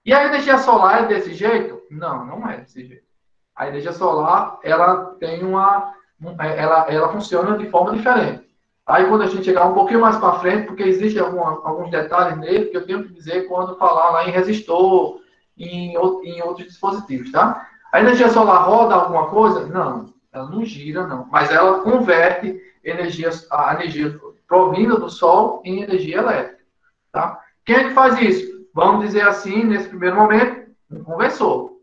E 0.06 0.14
a 0.14 0.26
energia 0.26 0.58
solar 0.58 1.04
é 1.04 1.08
desse 1.08 1.34
jeito? 1.34 1.82
Não, 1.90 2.26
não 2.26 2.50
é 2.50 2.58
desse 2.58 2.86
jeito. 2.86 3.12
A 3.56 3.68
energia 3.68 3.94
solar, 3.94 4.60
ela 4.64 5.16
tem 5.20 5.44
uma. 5.44 5.94
Ela, 6.40 6.86
ela 6.90 7.10
funciona 7.10 7.58
de 7.58 7.70
forma 7.70 7.96
diferente. 7.96 8.44
Aí, 8.86 9.06
quando 9.06 9.22
a 9.24 9.28
gente 9.28 9.46
chegar 9.46 9.66
um 9.66 9.74
pouquinho 9.74 10.02
mais 10.02 10.18
para 10.18 10.40
frente, 10.40 10.68
porque 10.68 10.84
existem 10.84 11.22
alguns 11.22 11.90
detalhes 11.90 12.38
nele 12.38 12.66
que 12.66 12.78
eu 12.78 12.86
tenho 12.86 13.04
que 13.04 13.14
dizer 13.14 13.48
quando 13.48 13.78
falar 13.78 14.12
lá 14.12 14.28
em 14.28 14.32
resistor, 14.32 15.20
em, 15.58 15.94
em 15.96 16.42
outros 16.42 16.68
dispositivos, 16.68 17.32
tá? 17.32 17.68
A 17.92 18.00
energia 18.00 18.30
solar 18.30 18.68
roda 18.68 18.96
alguma 18.96 19.28
coisa? 19.28 19.66
Não, 19.68 20.14
ela 20.32 20.50
não 20.50 20.66
gira, 20.66 21.06
não. 21.08 21.28
Mas 21.32 21.52
ela 21.52 21.82
converte 21.82 22.60
energia, 22.84 23.30
a 23.52 23.76
energia 23.76 24.20
provinda 24.48 24.98
do 24.98 25.10
Sol 25.10 25.62
em 25.64 25.84
energia 25.84 26.18
elétrica, 26.18 26.64
tá? 27.12 27.40
Quem 27.66 27.76
é 27.76 27.84
que 27.86 27.94
faz 27.94 28.20
isso? 28.20 28.54
vamos 28.74 29.06
dizer 29.06 29.28
assim, 29.28 29.64
nesse 29.64 29.88
primeiro 29.88 30.16
momento, 30.16 30.72
um 30.90 31.04
conversor. 31.04 31.78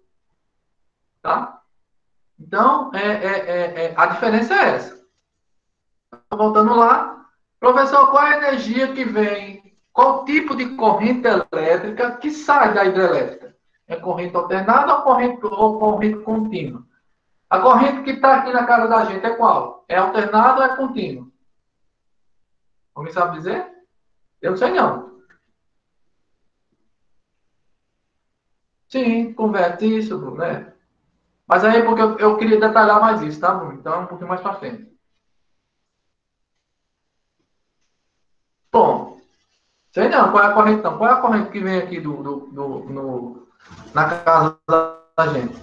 Tá? 1.23 1.60
Então, 2.51 2.91
é, 2.93 2.99
é, 2.99 3.39
é, 3.49 3.85
é, 3.85 3.95
a 3.97 4.07
diferença 4.07 4.53
é 4.53 4.75
essa. 4.75 5.07
Voltando 6.33 6.75
lá, 6.75 7.25
professor, 7.61 8.11
qual 8.11 8.27
é 8.27 8.35
a 8.35 8.39
energia 8.39 8.93
que 8.93 9.05
vem? 9.05 9.79
Qual 9.93 10.25
tipo 10.25 10.57
de 10.57 10.75
corrente 10.75 11.29
elétrica 11.29 12.17
que 12.17 12.29
sai 12.33 12.75
da 12.75 12.85
hidrelétrica? 12.85 13.57
É 13.87 13.95
corrente 13.95 14.35
alternada 14.35 14.97
ou 14.97 15.03
corrente, 15.03 15.47
ou 15.47 15.79
corrente 15.79 16.25
contínua? 16.25 16.85
A 17.49 17.61
corrente 17.61 18.03
que 18.03 18.11
está 18.11 18.39
aqui 18.39 18.53
na 18.53 18.67
casa 18.67 18.89
da 18.89 19.05
gente 19.05 19.25
é 19.25 19.37
qual? 19.37 19.85
É 19.89 19.99
alternada 19.99 20.59
ou 20.59 20.67
é 20.67 20.77
contínua? 20.77 21.31
Alguém 22.97 23.13
sabe 23.13 23.37
dizer? 23.37 23.65
Eu 24.43 24.51
não 24.51 24.59
sei 24.59 24.73
não. 24.73 25.21
Sim, 28.89 29.35
converte 29.35 29.87
isso, 29.87 30.33
né? 30.33 30.75
Mas 31.51 31.65
aí 31.65 31.81
é 31.81 31.83
porque 31.83 32.01
eu, 32.01 32.17
eu, 32.17 32.37
queria 32.37 32.61
detalhar 32.61 33.01
mais 33.01 33.21
isso, 33.23 33.41
tá, 33.41 33.53
Bruno? 33.53 33.73
Então, 33.73 34.03
um 34.03 34.07
pouquinho 34.07 34.29
mais 34.29 34.41
para 34.41 34.55
frente. 34.55 34.87
Bom, 38.71 39.19
sei 39.91 40.09
não, 40.09 40.31
qual 40.31 40.45
é 40.45 40.47
a 40.47 40.53
corrente 40.53 40.83
não? 40.85 40.97
Qual 40.97 41.11
é 41.11 41.13
a 41.13 41.21
corrente 41.21 41.51
que 41.51 41.59
vem 41.59 41.79
aqui 41.79 41.99
do, 41.99 42.23
do, 42.23 42.37
do 42.53 42.67
no, 42.89 43.49
na 43.93 44.09
casa 44.21 44.57
da 44.69 45.27
gente? 45.33 45.61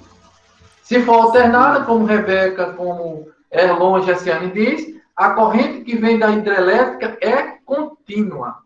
Se 0.83 1.01
for 1.03 1.21
alternada, 1.21 1.85
como 1.85 2.03
Rebeca, 2.03 2.73
como 2.73 3.31
Erlon 3.49 4.01
Gessiane 4.01 4.51
diz, 4.51 5.01
a 5.15 5.29
corrente 5.29 5.85
que 5.85 5.95
vem 5.95 6.19
da 6.19 6.31
hidrelétrica 6.31 7.17
é 7.25 7.59
contínua. 7.63 8.57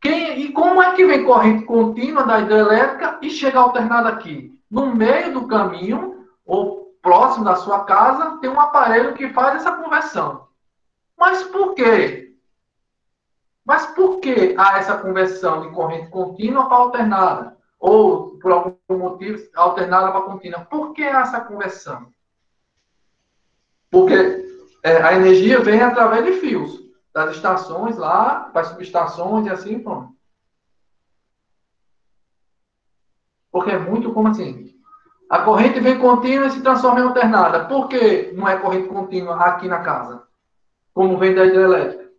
Quem, 0.00 0.36
e 0.40 0.52
como 0.52 0.82
é 0.82 0.96
que 0.96 1.06
vem 1.06 1.24
corrente 1.24 1.64
contínua 1.64 2.24
da 2.24 2.40
hidrelétrica 2.40 3.20
e 3.22 3.30
chega 3.30 3.60
alternada 3.60 4.08
aqui? 4.08 4.52
No 4.74 4.92
meio 4.92 5.32
do 5.32 5.46
caminho, 5.46 6.26
ou 6.44 6.96
próximo 7.00 7.44
da 7.44 7.54
sua 7.54 7.84
casa, 7.84 8.38
tem 8.38 8.50
um 8.50 8.58
aparelho 8.58 9.14
que 9.14 9.28
faz 9.28 9.54
essa 9.54 9.70
conversão. 9.70 10.48
Mas 11.16 11.44
por 11.44 11.76
quê? 11.76 12.34
Mas 13.64 13.86
por 13.86 14.18
que 14.18 14.52
há 14.58 14.78
essa 14.78 14.98
conversão 14.98 15.60
de 15.60 15.70
corrente 15.70 16.10
contínua 16.10 16.68
para 16.68 16.76
alternada? 16.78 17.56
Ou, 17.78 18.36
por 18.40 18.50
algum 18.50 18.98
motivo, 18.98 19.48
alternada 19.54 20.10
para 20.10 20.22
contínua? 20.22 20.64
Por 20.64 20.92
que 20.92 21.04
há 21.04 21.20
essa 21.20 21.40
conversão? 21.40 22.08
Porque 23.92 24.44
é, 24.82 25.00
a 25.04 25.14
energia 25.14 25.60
vem 25.60 25.80
através 25.82 26.24
de 26.24 26.32
fios 26.40 26.80
das 27.12 27.36
estações 27.36 27.96
lá, 27.96 28.50
para 28.52 28.64
subestações 28.64 29.46
e 29.46 29.50
assim 29.50 29.78
pronto. 29.78 30.12
Porque 33.54 33.70
é 33.70 33.78
muito 33.78 34.12
como 34.12 34.26
assim. 34.26 34.74
A 35.30 35.38
corrente 35.38 35.78
vem 35.78 35.96
contínua 35.96 36.48
e 36.48 36.50
se 36.50 36.60
transforma 36.60 36.98
em 36.98 37.04
alternada. 37.04 37.66
Por 37.66 37.86
que 37.86 38.32
não 38.32 38.48
é 38.48 38.58
corrente 38.58 38.88
contínua 38.88 39.36
aqui 39.36 39.68
na 39.68 39.78
casa? 39.78 40.24
Como 40.92 41.16
vem 41.16 41.36
da 41.36 41.46
hidrelétrica? 41.46 42.10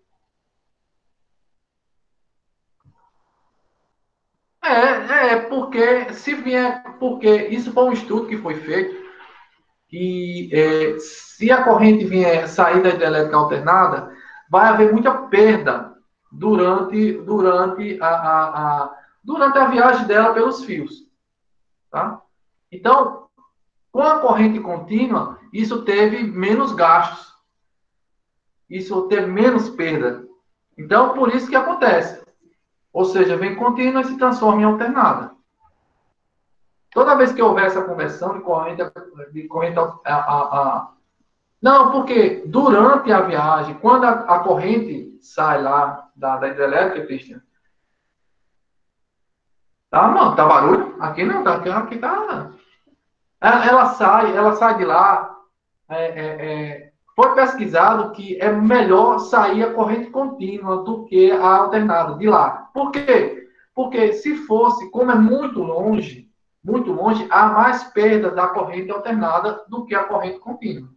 É, 4.63 5.33
é, 5.33 5.35
porque 5.41 6.13
se 6.13 6.35
vier, 6.35 6.81
porque 7.01 7.29
isso 7.49 7.73
foi 7.73 7.83
um 7.83 7.91
estudo 7.91 8.27
que 8.27 8.37
foi 8.37 8.55
feito 8.55 8.95
e 9.91 10.49
é, 10.53 10.97
se 10.99 11.51
a 11.51 11.65
corrente 11.65 12.05
vier 12.05 12.47
sair 12.47 12.81
da 12.81 12.91
hidrelétrica 12.91 13.35
alternada, 13.35 14.09
vai 14.49 14.69
haver 14.69 14.93
muita 14.93 15.11
perda 15.27 15.95
durante, 16.31 17.11
durante, 17.23 18.01
a, 18.01 18.07
a, 18.07 18.83
a, 18.83 18.95
durante 19.21 19.57
a 19.57 19.65
viagem 19.65 20.07
dela 20.07 20.33
pelos 20.33 20.63
fios. 20.63 21.04
Tá? 21.95 22.21
Então, 22.69 23.29
com 23.89 24.01
a 24.01 24.19
corrente 24.19 24.59
contínua, 24.59 25.39
isso 25.53 25.83
teve 25.85 26.23
menos 26.23 26.73
gastos. 26.73 27.33
Isso 28.69 29.07
teve 29.07 29.27
menos 29.27 29.69
perda. 29.69 30.27
Então, 30.77 31.13
por 31.13 31.33
isso 31.33 31.47
que 31.47 31.55
acontece. 31.55 32.21
Ou 32.91 33.05
seja, 33.05 33.37
vem 33.37 33.55
contínua 33.55 34.01
e 34.01 34.05
se 34.07 34.17
transforma 34.17 34.61
em 34.61 34.65
alternada. 34.65 35.31
Toda 36.91 37.15
vez 37.15 37.31
que 37.31 37.41
houver 37.41 37.67
essa 37.67 37.81
conversão 37.81 38.33
de 38.33 38.43
corrente, 38.43 38.81
de 39.31 39.47
corrente 39.47 39.79
a, 39.79 39.85
a, 40.03 40.41
a, 40.59 40.93
não, 41.61 41.93
porque 41.93 42.43
durante 42.45 43.09
a 43.09 43.21
viagem, 43.21 43.75
quando 43.75 44.03
a, 44.03 44.35
a 44.35 44.39
corrente 44.39 45.17
sai 45.21 45.61
lá 45.61 46.09
da, 46.13 46.35
da 46.35 46.49
hidrelétrica, 46.49 47.07
Cristian, 47.07 47.41
tá, 49.89 50.09
não, 50.09 50.35
tá 50.35 50.45
barulho? 50.45 50.84
Aqui 50.99 51.23
não, 51.23 51.43
tá, 51.43 51.55
aqui, 51.55 51.97
tá. 51.97 52.51
Ela, 53.41 53.65
ela 53.65 53.85
sai, 53.93 54.35
ela 54.35 54.55
sai 54.55 54.77
de 54.77 54.85
lá. 54.85 55.35
É, 55.89 56.05
é, 56.05 56.25
é, 56.25 56.91
foi 57.15 57.33
pesquisado 57.33 58.11
que 58.11 58.37
é 58.41 58.51
melhor 58.51 59.19
sair 59.19 59.63
a 59.63 59.73
corrente 59.73 60.09
contínua 60.09 60.83
do 60.83 61.05
que 61.05 61.31
a 61.31 61.57
alternada 61.57 62.15
de 62.15 62.27
lá. 62.27 62.69
Por 62.73 62.91
quê? 62.91 63.47
Porque 63.73 64.13
se 64.13 64.35
fosse, 64.37 64.89
como 64.89 65.11
é 65.11 65.15
muito 65.15 65.61
longe, 65.61 66.29
muito 66.63 66.91
longe, 66.91 67.27
há 67.29 67.47
mais 67.47 67.83
perda 67.83 68.31
da 68.31 68.47
corrente 68.47 68.91
alternada 68.91 69.63
do 69.67 69.85
que 69.85 69.93
a 69.93 70.03
corrente 70.03 70.39
contínua. 70.39 70.89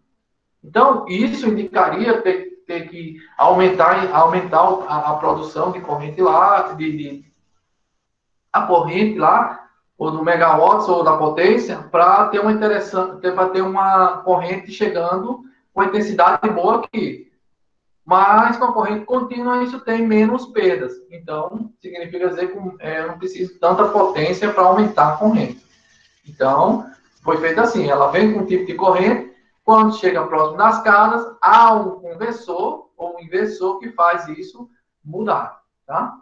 Então, 0.64 1.06
isso 1.08 1.48
indicaria 1.48 2.20
ter, 2.22 2.62
ter 2.66 2.88
que 2.88 3.16
aumentar, 3.36 4.12
aumentar 4.14 4.60
a, 4.88 5.10
a, 5.10 5.16
produção 5.16 5.70
de 5.70 5.80
corrente 5.80 6.20
lá, 6.20 6.72
de, 6.72 6.96
de, 6.96 7.24
a 8.52 8.62
corrente 8.62 9.18
lá, 9.18 9.67
ou 9.98 10.12
do 10.12 10.24
megawatts 10.24 10.88
ou 10.88 11.02
da 11.02 11.16
potência, 11.16 11.78
para 11.90 12.28
ter 12.28 12.38
uma 12.38 12.52
interessante, 12.52 13.20
para 13.32 13.48
ter 13.48 13.62
uma 13.62 14.18
corrente 14.18 14.70
chegando 14.70 15.42
com 15.74 15.82
intensidade 15.82 16.48
boa 16.50 16.76
aqui. 16.76 17.30
Mas 18.04 18.56
com 18.56 18.66
a 18.66 18.72
corrente 18.72 19.04
contínua 19.04 19.62
isso 19.64 19.80
tem 19.80 20.06
menos 20.06 20.46
perdas. 20.46 20.94
Então, 21.10 21.72
significa 21.82 22.28
dizer 22.28 22.52
que 22.52 22.58
é, 22.78 23.06
não 23.06 23.18
preciso 23.18 23.58
tanta 23.58 23.88
potência 23.88 24.50
para 24.52 24.62
aumentar 24.62 25.14
a 25.14 25.16
corrente. 25.16 25.62
Então, 26.26 26.86
foi 27.22 27.36
feito 27.38 27.60
assim, 27.60 27.90
ela 27.90 28.10
vem 28.10 28.32
com 28.32 28.40
um 28.40 28.46
tipo 28.46 28.64
de 28.64 28.74
corrente 28.74 29.32
quando 29.64 29.96
chega 29.96 30.26
próximo 30.26 30.56
das 30.56 30.80
casas, 30.82 31.36
há 31.42 31.74
um 31.74 32.00
conversor 32.00 32.88
ou 32.96 33.16
um 33.16 33.20
inversor 33.20 33.78
que 33.78 33.90
faz 33.90 34.26
isso 34.28 34.70
mudar, 35.04 35.60
tá? 35.86 36.18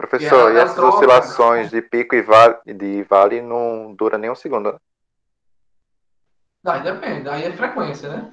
Professor, 0.00 0.50
E 0.50 0.54
e 0.54 0.58
essas 0.58 0.78
oscilações 0.78 1.70
de 1.70 1.82
pico 1.82 2.14
e 2.14 2.22
vale, 2.22 2.56
de 2.66 3.02
vale 3.02 3.42
não 3.42 3.94
dura 3.94 4.16
nem 4.16 4.30
um 4.30 4.34
segundo, 4.34 4.72
né? 4.72 4.78
Aí 6.64 6.82
depende, 6.82 7.28
aí 7.28 7.44
é 7.44 7.52
frequência, 7.52 8.08
né? 8.08 8.32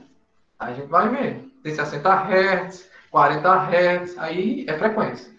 Aí 0.57 0.71
a 0.71 0.75
gente 0.75 0.87
vai 0.87 1.09
ver. 1.09 1.45
Tem 1.61 1.75
60 1.75 2.09
Hz, 2.09 2.89
40 3.11 3.53
Hz, 3.69 4.17
aí 4.17 4.65
é 4.67 4.77
frequência. 4.77 5.29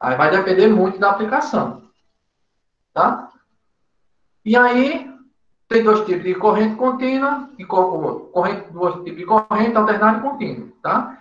Aí 0.00 0.16
vai 0.16 0.30
depender 0.30 0.68
muito 0.68 0.98
da 0.98 1.10
aplicação. 1.10 1.82
Tá? 2.94 3.30
E 4.42 4.56
aí, 4.56 5.12
tem 5.68 5.82
dois 5.84 6.06
tipos 6.06 6.22
de 6.24 6.34
corrente 6.34 6.76
contínua 6.76 7.50
e 7.58 7.64
co- 7.66 8.30
corrente, 8.32 8.70
dois 8.72 8.94
tipos 9.04 9.16
de 9.18 9.26
corrente 9.26 9.76
alternada 9.76 10.18
e 10.18 10.22
contínua, 10.22 10.68
tá? 10.82 11.18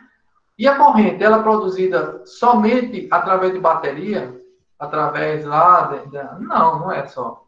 E 0.57 0.67
a 0.69 0.75
corrente, 0.77 1.21
ela 1.21 1.39
é 1.39 1.43
produzida 1.43 2.25
somente 2.25 3.09
através 3.11 3.51
de 3.51 3.59
bateria? 3.59 4.41
Através 4.83 5.45
lá... 5.45 5.81
da- 6.11 6.39
não, 6.39 6.79
não 6.79 6.91
é 6.91 7.07
só. 7.07 7.45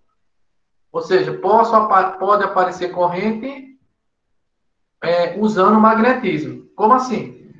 Ou 0.91 1.01
seja, 1.01 1.33
posso, 1.37 1.71
pode 2.17 2.43
aparecer 2.43 2.91
corrente 2.91 3.77
é, 5.01 5.37
usando 5.37 5.79
magnetismo. 5.79 6.67
Como 6.75 6.93
assim? 6.93 7.53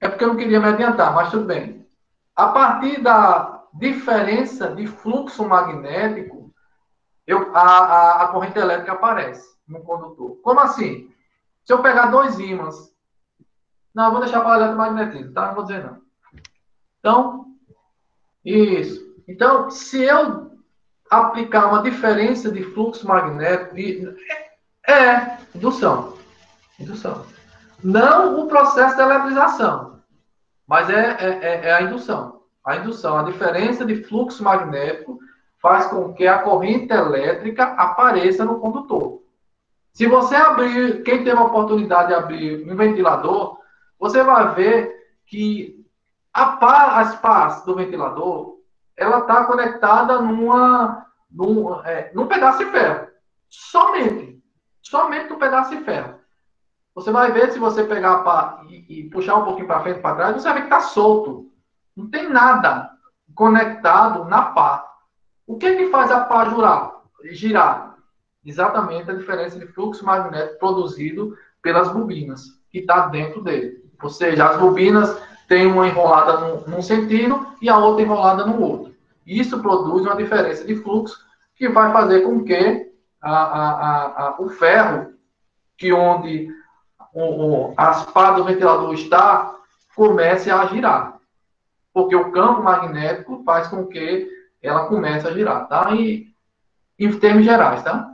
É 0.00 0.08
porque 0.08 0.24
eu 0.24 0.28
não 0.28 0.36
queria 0.36 0.60
me 0.60 0.66
adiantar, 0.68 1.14
mas 1.14 1.30
tudo 1.30 1.44
bem. 1.44 1.86
A 2.34 2.48
partir 2.48 3.02
da 3.02 3.64
diferença 3.74 4.74
de 4.74 4.86
fluxo 4.86 5.46
magnético, 5.46 6.50
eu, 7.26 7.54
a, 7.54 7.60
a, 7.60 8.22
a 8.24 8.28
corrente 8.28 8.58
elétrica 8.58 8.92
aparece 8.92 9.46
no 9.66 9.82
condutor. 9.82 10.38
Como 10.42 10.60
assim? 10.60 11.12
Se 11.64 11.72
eu 11.72 11.82
pegar 11.82 12.06
dois 12.06 12.38
ímãs. 12.38 12.90
Não, 13.94 14.06
eu 14.06 14.12
vou 14.12 14.20
deixar 14.20 14.40
para 14.40 14.50
o 14.50 14.54
eletromagnetismo, 14.54 15.34
tá? 15.34 15.48
Não 15.48 15.54
vou 15.54 15.64
dizer 15.64 15.84
não. 15.84 16.00
Então, 17.00 17.47
isso. 18.54 19.14
Então, 19.26 19.70
se 19.70 20.02
eu 20.02 20.50
aplicar 21.10 21.68
uma 21.68 21.82
diferença 21.82 22.50
de 22.50 22.62
fluxo 22.62 23.06
magnético, 23.06 23.74
de- 23.74 24.14
é 24.86 25.36
indução. 25.54 26.14
Indução. 26.78 27.24
Não 27.82 28.40
o 28.40 28.48
processo 28.48 28.96
de 28.96 29.02
eletrização, 29.02 30.00
mas 30.66 30.90
é, 30.90 31.16
é, 31.20 31.38
é- 31.42 31.68
é 31.68 31.72
a 31.72 31.82
indução. 31.82 32.42
A 32.64 32.76
indução, 32.76 33.16
a 33.16 33.22
diferença 33.22 33.84
de 33.84 34.02
fluxo 34.04 34.42
magnético 34.42 35.18
faz 35.60 35.86
com 35.86 36.12
que 36.12 36.26
a 36.26 36.38
corrente 36.40 36.92
elétrica 36.92 37.64
apareça 37.64 38.44
no 38.44 38.60
condutor. 38.60 39.22
Se 39.92 40.06
você 40.06 40.36
abrir, 40.36 41.02
quem 41.02 41.24
teve 41.24 41.36
a 41.36 41.44
oportunidade 41.44 42.08
de 42.08 42.14
abrir 42.14 42.70
um 42.70 42.76
ventilador, 42.76 43.58
você 43.98 44.22
vai 44.22 44.54
ver 44.54 44.94
que 45.26 45.77
pá, 46.46 47.00
as 47.00 47.14
pás 47.16 47.64
do 47.64 47.74
ventilador, 47.74 48.58
ela 48.96 49.20
está 49.20 49.44
conectada 49.44 50.20
numa, 50.20 51.06
num, 51.30 51.80
é, 51.84 52.10
num 52.14 52.26
pedaço 52.26 52.58
de 52.58 52.70
ferro. 52.70 53.08
Somente. 53.48 54.42
Somente 54.82 55.32
um 55.32 55.38
pedaço 55.38 55.76
de 55.76 55.84
ferro. 55.84 56.18
Você 56.94 57.12
vai 57.12 57.30
ver 57.30 57.52
se 57.52 57.58
você 57.58 57.84
pegar 57.84 58.12
a 58.12 58.22
pá 58.22 58.62
e, 58.68 59.00
e 59.00 59.10
puxar 59.10 59.36
um 59.36 59.44
pouquinho 59.44 59.66
para 59.66 59.82
frente 59.82 60.00
para 60.00 60.16
trás, 60.16 60.34
você 60.34 60.48
vai 60.48 60.54
ver 60.54 60.68
que 60.68 60.74
está 60.74 60.80
solto. 60.80 61.50
Não 61.96 62.10
tem 62.10 62.28
nada 62.28 62.90
conectado 63.34 64.24
na 64.24 64.42
pá. 64.42 64.84
O 65.46 65.56
que, 65.56 65.76
que 65.76 65.90
faz 65.90 66.10
a 66.10 66.24
pá 66.24 66.44
jurar, 66.46 67.02
girar? 67.30 67.96
Exatamente 68.44 69.10
a 69.10 69.14
diferença 69.14 69.58
de 69.58 69.66
fluxo 69.68 70.04
magnético 70.04 70.58
produzido 70.58 71.36
pelas 71.62 71.92
bobinas, 71.92 72.60
que 72.70 72.78
está 72.78 73.06
dentro 73.06 73.42
dele. 73.42 73.84
Ou 74.02 74.10
seja, 74.10 74.48
as 74.48 74.56
bobinas 74.58 75.20
têm 75.48 75.66
uma 75.66 75.88
enrolada 75.88 76.38
num, 76.38 76.60
num 76.68 76.82
sentido 76.82 77.54
e 77.60 77.68
a 77.68 77.76
outra 77.76 78.02
enrolada 78.02 78.46
no 78.46 78.60
outro. 78.60 78.94
Isso 79.26 79.60
produz 79.60 80.02
uma 80.02 80.14
diferença 80.14 80.64
de 80.64 80.76
fluxo 80.76 81.18
que 81.56 81.68
vai 81.68 81.90
fazer 81.92 82.20
com 82.20 82.44
que 82.44 82.92
a, 83.20 83.32
a, 83.32 83.70
a, 83.70 84.28
a, 84.28 84.36
o 84.40 84.48
ferro, 84.50 85.14
que 85.76 85.92
onde 85.92 86.48
o, 87.12 87.22
o, 87.22 87.74
as 87.76 88.04
pás 88.06 88.36
do 88.36 88.44
ventilador 88.44 88.92
está, 88.94 89.56
comece 89.96 90.50
a 90.50 90.66
girar. 90.66 91.18
Porque 91.92 92.14
o 92.14 92.30
campo 92.30 92.62
magnético 92.62 93.42
faz 93.44 93.66
com 93.68 93.86
que 93.86 94.28
ela 94.62 94.86
comece 94.86 95.26
a 95.26 95.32
girar, 95.32 95.66
tá? 95.66 95.90
E, 95.94 96.28
em 96.98 97.18
termos 97.18 97.44
gerais, 97.44 97.82
tá? 97.82 98.12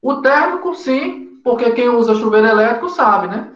O 0.00 0.16
térmico, 0.16 0.74
sim, 0.74 1.40
porque 1.42 1.72
quem 1.72 1.88
usa 1.88 2.14
chuveiro 2.14 2.46
elétrico 2.46 2.88
sabe, 2.88 3.28
né? 3.28 3.49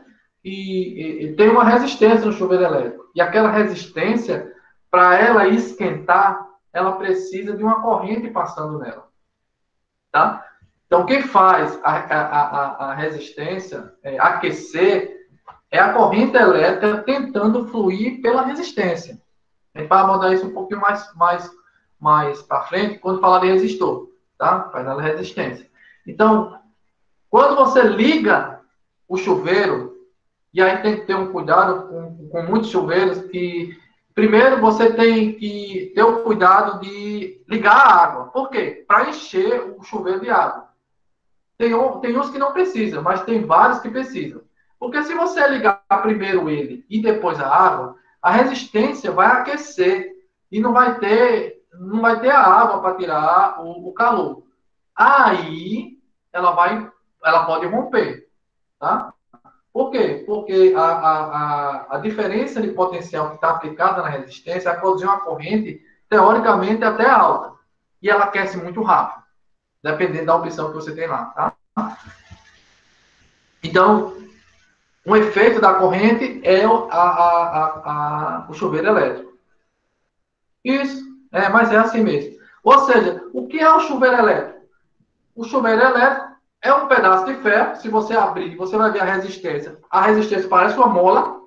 E, 0.45 1.25
e, 1.25 1.37
tem 1.37 1.49
uma 1.49 1.65
resistência 1.65 2.27
no 2.27 2.33
chuveiro 2.33 2.65
elétrico. 2.65 3.11
E 3.15 3.21
aquela 3.21 3.51
resistência, 3.51 4.53
para 4.91 5.19
ela 5.19 5.49
esquentar, 5.49 6.47
ela 6.71 6.93
precisa 6.93 7.57
de 7.57 7.63
uma 7.63 7.81
corrente 7.81 8.29
passando 8.29 8.79
nela. 8.79 9.09
Tá? 10.13 10.45
Então, 10.87 11.07
quem 11.07 11.23
faz 11.23 11.81
a, 11.83 11.93
a, 11.93 12.91
a, 12.91 12.95
resistência 12.95 13.95
é, 14.03 14.19
aquecer 14.19 15.27
é 15.71 15.79
a 15.79 15.93
corrente 15.93 16.37
elétrica 16.37 17.03
tentando 17.03 17.67
fluir 17.69 18.21
pela 18.21 18.43
resistência. 18.43 19.21
A 19.75 19.81
gente 19.81 19.89
vai 19.89 20.01
abordar 20.01 20.33
isso 20.33 20.47
um 20.47 20.53
pouquinho 20.53 20.81
mais, 20.81 21.13
mais, 21.15 21.51
mais 21.99 22.43
para 22.43 22.65
frente, 22.65 22.99
quando 22.99 23.21
falar 23.21 23.41
de 23.41 23.47
resistor. 23.47 24.09
Tá? 24.37 24.69
Faz 24.71 24.87
a 24.87 25.01
resistência. 25.01 25.69
Então, 26.07 26.61
quando 27.31 27.57
você 27.57 27.83
liga 27.83 28.61
o 29.09 29.17
chuveiro, 29.17 29.94
e 30.55 30.63
aí 30.63 30.81
tem 30.83 31.01
que 31.01 31.07
ter 31.07 31.17
um 31.17 31.33
cuidado 31.33 31.89
com, 31.89 32.29
com 32.29 32.43
muitos 32.43 32.71
chuveiros, 32.71 33.23
que 33.23 33.77
primeiro 34.15 34.61
você 34.61 34.93
tem 34.93 35.33
que 35.33 35.93
ter 35.97 36.05
o 36.05 36.23
cuidado 36.23 36.81
de 36.81 37.43
ligar 37.49 37.75
a 37.75 38.05
água. 38.05 38.25
Por 38.27 38.49
quê? 38.51 38.85
Para 38.87 39.11
encher 39.11 39.75
o 39.77 39.83
chuveiro 39.83 40.21
de 40.21 40.31
água. 40.31 40.69
Tem, 41.59 41.71
tem 42.01 42.17
uns 42.17 42.31
que 42.31 42.39
não 42.39 42.53
precisam, 42.53 43.03
mas 43.03 43.25
tem 43.25 43.45
vários 43.45 43.81
que 43.81 43.91
precisam. 43.91 44.43
Porque 44.79 45.03
se 45.03 45.15
você 45.15 45.47
ligar 45.49 45.83
primeiro 46.03 46.49
ele 46.49 46.85
e 46.89 47.01
depois 47.01 47.41
a 47.41 47.49
água, 47.49 47.97
a 48.23 48.31
resistência 48.31 49.11
vai 49.11 49.27
aquecer 49.27 50.13
e 50.53 50.61
não 50.61 50.73
vai 50.73 50.99
ter, 51.01 51.65
não 51.73 52.01
vai 52.01 52.21
ter 52.21 52.31
a 52.31 52.41
água 52.41 52.81
para 52.81 52.97
tirar 52.97 53.61
o, 53.61 53.89
o 53.89 53.93
calor. 53.93 54.45
Aí 54.95 55.99
ela 56.33 56.53
vai, 56.53 56.89
ela 57.25 57.47
pode 57.47 57.67
romper, 57.67 58.29
tá? 58.79 59.14
Por 59.75 59.91
quê? 59.91 60.23
Porque 60.25 60.73
a, 60.77 60.81
a, 60.81 61.97
a, 61.97 61.99
diferença 61.99 62.63
de 62.63 62.69
potencial 62.69 63.31
que 63.31 63.35
está 63.35 63.51
aplicada 63.51 64.03
na 64.03 64.09
resistência 64.09 64.71
vai 64.71 64.79
produzir 64.79 65.05
uma 65.05 65.19
corrente, 65.19 65.85
teoricamente, 66.09 66.85
até 66.85 67.11
alta. 67.11 67.59
E 68.01 68.09
ela 68.09 68.27
aquece 68.27 68.57
muito 68.57 68.81
rápido, 68.83 69.25
dependendo 69.83 70.27
da 70.27 70.37
opção 70.37 70.69
que 70.69 70.77
você 70.77 70.95
tem 70.95 71.09
lá, 71.09 71.25
tá? 71.25 71.57
Então, 73.65 74.17
um 75.05 75.17
efeito 75.17 75.61
da 75.61 75.75
corrente 75.75 76.41
é 76.45 76.65
a, 76.65 78.47
o 78.49 78.55
chuveiro 78.55 78.87
elétrico. 78.87 79.33
Isso, 80.65 81.03
é, 81.33 81.49
mas 81.49 81.73
é 81.73 81.79
assim 81.79 82.01
mesmo. 82.01 82.39
Ou 82.63 82.79
seja, 82.87 83.29
o 83.33 83.49
que 83.49 83.59
é 83.59 83.75
o 83.75 83.81
chuveiro 83.81 84.19
elétrico? 84.19 84.69
O 85.35 85.43
chuveiro 85.43 85.83
elétrico 85.83 86.34
é 86.65 86.73
um 86.73 86.89
pedaço 86.89 87.27
de 87.27 87.35
ferro. 87.43 87.77
Se 87.77 87.89
você 87.89 88.17
abrir, 88.17 88.57
você 88.57 88.77
vai 88.77 88.91
ver 88.91 89.03
a 89.03 89.05
resistência. 89.05 89.79
A 89.91 90.01
resistência 90.01 90.49
parece 90.49 90.77
uma 90.79 90.89
mola. 90.89 91.43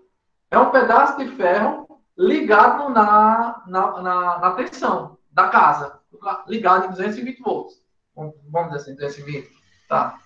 É 0.52 0.58
um 0.60 0.70
pedaço 0.70 1.18
de 1.18 1.28
ferro 1.36 2.00
ligado 2.16 2.90
na, 2.94 3.64
na, 3.68 4.02
na, 4.02 4.40
na 4.40 4.52
tensão 4.52 5.18
da 5.32 5.50
casa. 5.50 6.00
Ligado 6.48 6.86
em 6.86 6.90
220 6.90 7.42
volts. 7.42 7.82
Vamos 8.16 8.72
dizer 8.72 8.78
assim, 8.78 8.96
220. 8.96 9.50
Tá. 9.90 10.20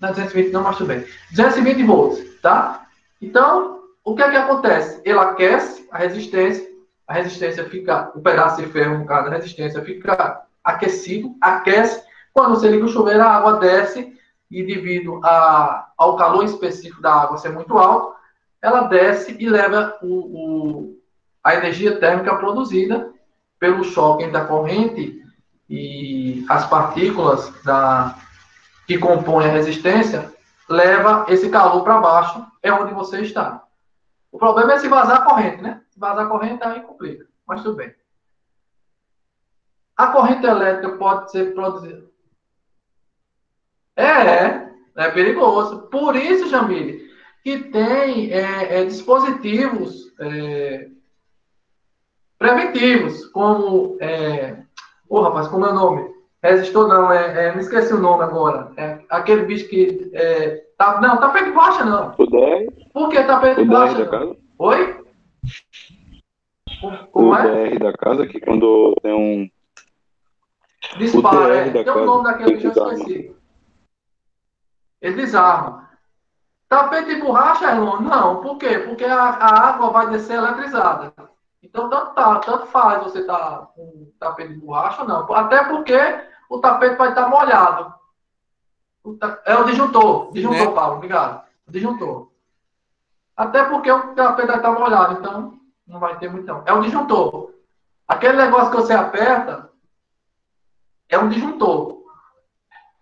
Não 0.00 0.08
é 0.08 0.12
220 0.12 0.52
não, 0.52 0.62
mas 0.62 0.76
tudo 0.76 0.88
bem. 0.88 1.06
220 1.30 1.84
volts, 1.84 2.40
tá? 2.40 2.86
Então, 3.22 3.80
o 4.04 4.16
que 4.16 4.22
é 4.22 4.30
que 4.30 4.36
acontece? 4.36 5.00
Ele 5.04 5.18
aquece 5.18 5.86
a 5.90 5.98
resistência. 5.98 6.68
A 7.06 7.14
resistência 7.14 7.64
fica, 7.68 8.10
o 8.14 8.20
pedaço 8.20 8.60
de 8.60 8.68
ferro, 8.68 8.98
no 8.98 9.06
caso, 9.06 9.28
a 9.28 9.32
resistência 9.32 9.82
fica 9.82 10.42
aquecido, 10.64 11.36
aquece 11.40 12.02
quando 12.40 12.54
você 12.54 12.70
liga 12.70 12.86
o 12.86 12.88
chuveiro, 12.88 13.22
a 13.22 13.36
água 13.36 13.58
desce 13.58 14.18
e 14.50 14.62
devido 14.62 15.20
a, 15.22 15.90
ao 15.94 16.16
calor 16.16 16.42
específico 16.42 17.02
da 17.02 17.12
água 17.12 17.36
ser 17.36 17.50
muito 17.50 17.76
alto, 17.76 18.16
ela 18.62 18.84
desce 18.84 19.36
e 19.38 19.46
leva 19.46 19.94
o, 20.00 20.06
o, 20.06 20.98
a 21.44 21.54
energia 21.54 22.00
térmica 22.00 22.34
produzida 22.36 23.12
pelo 23.58 23.84
choque 23.84 24.24
entre 24.24 24.38
a 24.38 24.46
corrente 24.46 25.22
e 25.68 26.42
as 26.48 26.66
partículas 26.66 27.52
da, 27.62 28.16
que 28.86 28.96
compõem 28.96 29.50
a 29.50 29.52
resistência, 29.52 30.32
leva 30.66 31.26
esse 31.28 31.50
calor 31.50 31.84
para 31.84 32.00
baixo, 32.00 32.46
é 32.62 32.72
onde 32.72 32.94
você 32.94 33.20
está. 33.20 33.62
O 34.32 34.38
problema 34.38 34.72
é 34.72 34.78
se 34.78 34.88
vazar 34.88 35.18
a 35.18 35.24
corrente, 35.24 35.60
né? 35.60 35.82
Se 35.90 36.00
vazar 36.00 36.24
a 36.24 36.28
corrente, 36.28 36.64
aí 36.64 36.80
complica. 36.80 37.26
Mas 37.46 37.62
tudo 37.62 37.76
bem. 37.76 37.94
A 39.94 40.06
corrente 40.06 40.46
elétrica 40.46 40.96
pode 40.96 41.30
ser 41.30 41.52
produzida. 41.52 42.09
É, 44.00 44.70
é 44.96 45.10
perigoso. 45.10 45.82
Por 45.90 46.16
isso, 46.16 46.48
Jamile, 46.48 47.00
que 47.42 47.58
tem 47.58 48.32
é, 48.32 48.80
é, 48.80 48.84
dispositivos 48.84 50.12
é, 50.20 50.88
preventivos, 52.40 53.26
como. 53.26 53.96
É... 54.00 54.56
Ô, 55.08 55.20
rapaz, 55.20 55.48
como 55.48 55.66
é 55.66 55.70
o 55.70 55.74
nome? 55.74 56.10
Resistor 56.42 56.88
não, 56.88 57.12
é, 57.12 57.48
é, 57.48 57.54
me 57.54 57.60
esqueci 57.60 57.92
o 57.92 58.00
nome 58.00 58.24
agora. 58.24 58.72
É 58.76 58.98
aquele 59.10 59.44
bicho 59.44 59.68
que. 59.68 60.10
É, 60.14 60.64
tá, 60.78 61.00
não, 61.00 61.18
tapete 61.18 61.46
de 61.46 61.50
borracha 61.52 61.84
não. 61.84 62.14
O 62.16 62.26
DR? 62.26 62.66
Por 62.92 63.10
que 63.10 63.18
O 63.18 63.22
de 63.22 63.54
DR 63.54 63.64
borracha? 63.66 64.04
da 64.04 64.10
casa? 64.10 64.36
Oi? 64.58 65.04
O 66.82 67.06
Como 67.12 67.34
é? 67.36 67.68
DR 67.68 67.78
da 67.78 67.92
casa, 67.92 68.26
que 68.26 68.40
quando 68.40 68.96
tem 69.02 69.12
um. 69.12 69.50
Dispara, 70.96 71.64
DR 71.64 71.68
é. 71.68 71.84
da 71.84 71.92
Tem 71.92 72.02
o 72.02 72.06
nome 72.06 72.24
daquele 72.24 72.52
ele 72.52 72.60
que 72.60 72.66
eu 72.66 72.70
desarma. 72.70 72.94
esqueci. 72.94 73.39
Ele 75.00 75.16
desarma. 75.16 75.88
Tapete 76.68 77.14
de 77.14 77.20
borracha, 77.20 77.70
irmão? 77.70 78.00
Não. 78.00 78.40
Por 78.40 78.56
quê? 78.58 78.78
Porque 78.78 79.04
a, 79.04 79.22
a 79.24 79.68
água 79.70 79.90
vai 79.90 80.10
descer 80.10 80.36
eletrizada. 80.38 81.12
Então, 81.62 81.90
tanto, 81.90 82.14
tá, 82.14 82.38
tanto 82.38 82.66
faz 82.66 83.02
você 83.04 83.20
estar 83.20 83.66
com 83.74 84.10
tapete 84.18 84.54
de 84.54 84.60
borracha 84.60 85.04
não. 85.04 85.30
Até 85.32 85.64
porque 85.64 85.96
o 86.48 86.58
tapete 86.58 86.96
vai 86.96 87.08
estar 87.10 87.28
molhado. 87.28 87.92
O 89.02 89.14
ta- 89.14 89.40
É 89.44 89.54
o 89.56 89.64
disjuntor. 89.64 90.30
Disjuntor, 90.32 90.66
Né? 90.68 90.72
Paulo. 90.74 90.96
Obrigado. 90.96 91.44
O 91.66 91.72
disjuntor. 91.72 92.30
Até 93.36 93.64
porque 93.64 93.90
o 93.90 94.14
tapete 94.14 94.46
vai 94.48 94.56
estar 94.56 94.72
molhado. 94.72 95.14
Então, 95.14 95.58
não 95.86 95.98
vai 95.98 96.16
ter 96.18 96.30
muito. 96.30 96.46
Não. 96.46 96.62
É 96.66 96.72
o 96.72 96.80
disjuntor. 96.82 97.52
Aquele 98.06 98.36
negócio 98.36 98.70
que 98.70 98.76
você 98.76 98.92
aperta 98.92 99.70
é 101.08 101.18
um 101.18 101.28
disjuntor. 101.28 101.99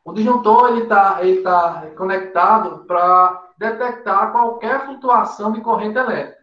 O 0.08 0.14
disjuntor 0.14 0.70
ele 0.70 0.84
está 0.84 1.18
ele 1.22 1.42
tá 1.42 1.86
conectado 1.94 2.86
para 2.86 3.50
detectar 3.58 4.32
qualquer 4.32 4.86
flutuação 4.86 5.52
de 5.52 5.60
corrente 5.60 5.98
elétrica. 5.98 6.38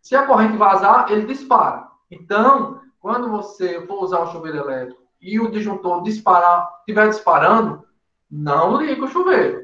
Se 0.00 0.16
a 0.16 0.26
corrente 0.26 0.56
vazar, 0.56 1.12
ele 1.12 1.26
dispara. 1.26 1.86
Então, 2.10 2.80
quando 2.98 3.28
você 3.28 3.86
for 3.86 4.02
usar 4.02 4.20
o 4.20 4.32
chuveiro 4.32 4.56
elétrico 4.56 5.02
e 5.20 5.38
o 5.38 5.50
disjuntor 5.50 6.02
disparar, 6.02 6.66
estiver 6.78 7.08
disparando, 7.10 7.86
não 8.30 8.80
liga 8.80 9.04
o 9.04 9.08
chuveiro. 9.08 9.60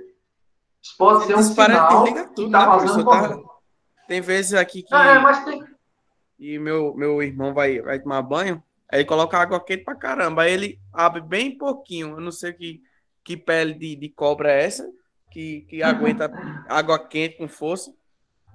Isso 0.83 0.95
pode 0.99 1.21
Se 1.23 1.29
ser 1.29 1.35
um 1.37 1.39
dispara, 1.39 1.73
sinal 1.73 2.03
desliga 2.03 2.25
tudo, 2.25 2.35
que 2.35 2.45
está 2.45 2.61
né, 2.61 2.67
vazando? 2.67 3.05
Tá-. 3.05 3.39
Tem 4.07 4.21
vezes 4.21 4.53
aqui 4.53 4.83
que. 4.83 4.95
É, 4.95 5.19
mas 5.19 5.45
tem, 5.47 5.65
E 6.39 6.59
meu, 6.59 6.95
meu 6.95 7.23
irmão 7.23 7.55
vai, 7.55 7.81
vai 7.81 8.01
tomar 8.01 8.21
banho, 8.21 8.63
aí 8.93 9.01
ele 9.01 9.09
coloca 9.09 9.39
água 9.39 9.65
quente 9.65 9.85
pra 9.85 9.95
caramba. 9.95 10.43
Aí 10.43 10.53
ele 10.53 10.79
abre 10.93 11.23
bem 11.23 11.57
pouquinho. 11.57 12.17
Eu 12.17 12.21
não 12.21 12.33
sei 12.33 12.53
que, 12.53 12.83
que 13.25 13.37
pele 13.37 13.75
de, 13.75 13.97
de 13.97 14.09
cobra 14.09 14.51
é 14.51 14.65
essa, 14.65 14.89
que, 15.31 15.63
que 15.63 15.83
aguenta 15.83 16.31
água 16.69 16.99
quente 16.99 17.37
com 17.37 17.49
força. 17.49 17.93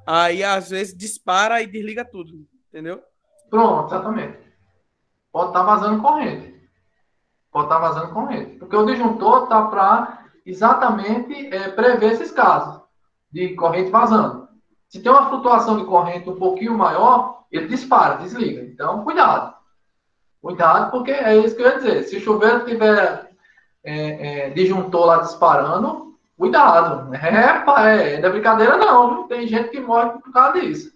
Aí 0.06 0.44
às 0.44 0.70
vezes 0.70 0.96
dispara 0.96 1.62
e 1.62 1.68
desliga 1.68 2.06
tudo, 2.06 2.46
entendeu? 2.70 3.02
Pronto, 3.50 3.88
exatamente. 3.88 4.38
Pode 5.32 5.50
estar 5.50 5.64
vazando 5.64 6.02
corrente. 6.02 6.56
Pode 7.52 7.66
estar 7.66 7.80
vazando 7.80 8.14
corrente. 8.14 8.58
Porque 8.58 8.76
o 8.76 8.86
disjuntor 8.86 9.44
está 9.44 9.64
para 9.64 10.26
exatamente 10.46 11.54
é, 11.54 11.70
prever 11.70 12.14
esses 12.14 12.32
casos 12.32 12.82
de 13.32 13.56
corrente 13.56 13.90
vazando. 13.90 14.48
Se 14.88 15.02
tem 15.02 15.12
uma 15.12 15.30
flutuação 15.30 15.78
de 15.78 15.86
corrente 15.86 16.30
um 16.30 16.38
pouquinho 16.38 16.78
maior, 16.78 17.46
ele 17.52 17.68
dispara, 17.68 18.16
desliga. 18.16 18.62
Então, 18.62 19.04
cuidado. 19.04 19.56
Cuidado, 20.42 20.92
porque 20.92 21.12
é 21.12 21.36
isso 21.38 21.56
que 21.56 21.62
eu 21.62 21.68
ia 21.68 21.78
dizer. 21.78 22.04
Se 22.04 22.18
o 22.18 22.22
chuveiro 22.22 22.66
tiver 22.66 23.35
é, 23.86 24.48
é, 24.48 24.50
disjuntor 24.50 25.06
lá 25.06 25.18
disparando, 25.18 26.18
cuidado. 26.38 27.14
É, 27.16 27.28
é, 28.16 28.20
não 28.20 28.28
é 28.28 28.32
brincadeira 28.32 28.78
não. 28.78 29.10
viu? 29.10 29.24
Tem 29.28 29.48
gente 29.48 29.70
que 29.70 29.80
morre 29.80 30.10
por 30.10 30.34
causa 30.34 30.60
disso. 30.60 30.96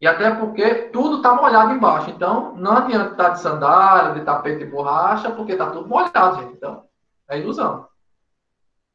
E 0.00 0.06
até 0.06 0.30
porque 0.30 0.74
tudo 0.92 1.16
está 1.16 1.34
molhado 1.34 1.72
embaixo. 1.72 2.10
Então, 2.10 2.54
não 2.54 2.78
adianta 2.78 3.12
estar 3.12 3.28
de 3.30 3.40
sandália, 3.40 4.14
de 4.14 4.22
tapete 4.22 4.64
de 4.64 4.70
borracha, 4.70 5.30
porque 5.30 5.52
está 5.52 5.70
tudo 5.70 5.88
molhado, 5.88 6.36
gente. 6.36 6.54
Então, 6.54 6.84
é 7.28 7.38
ilusão. 7.38 7.86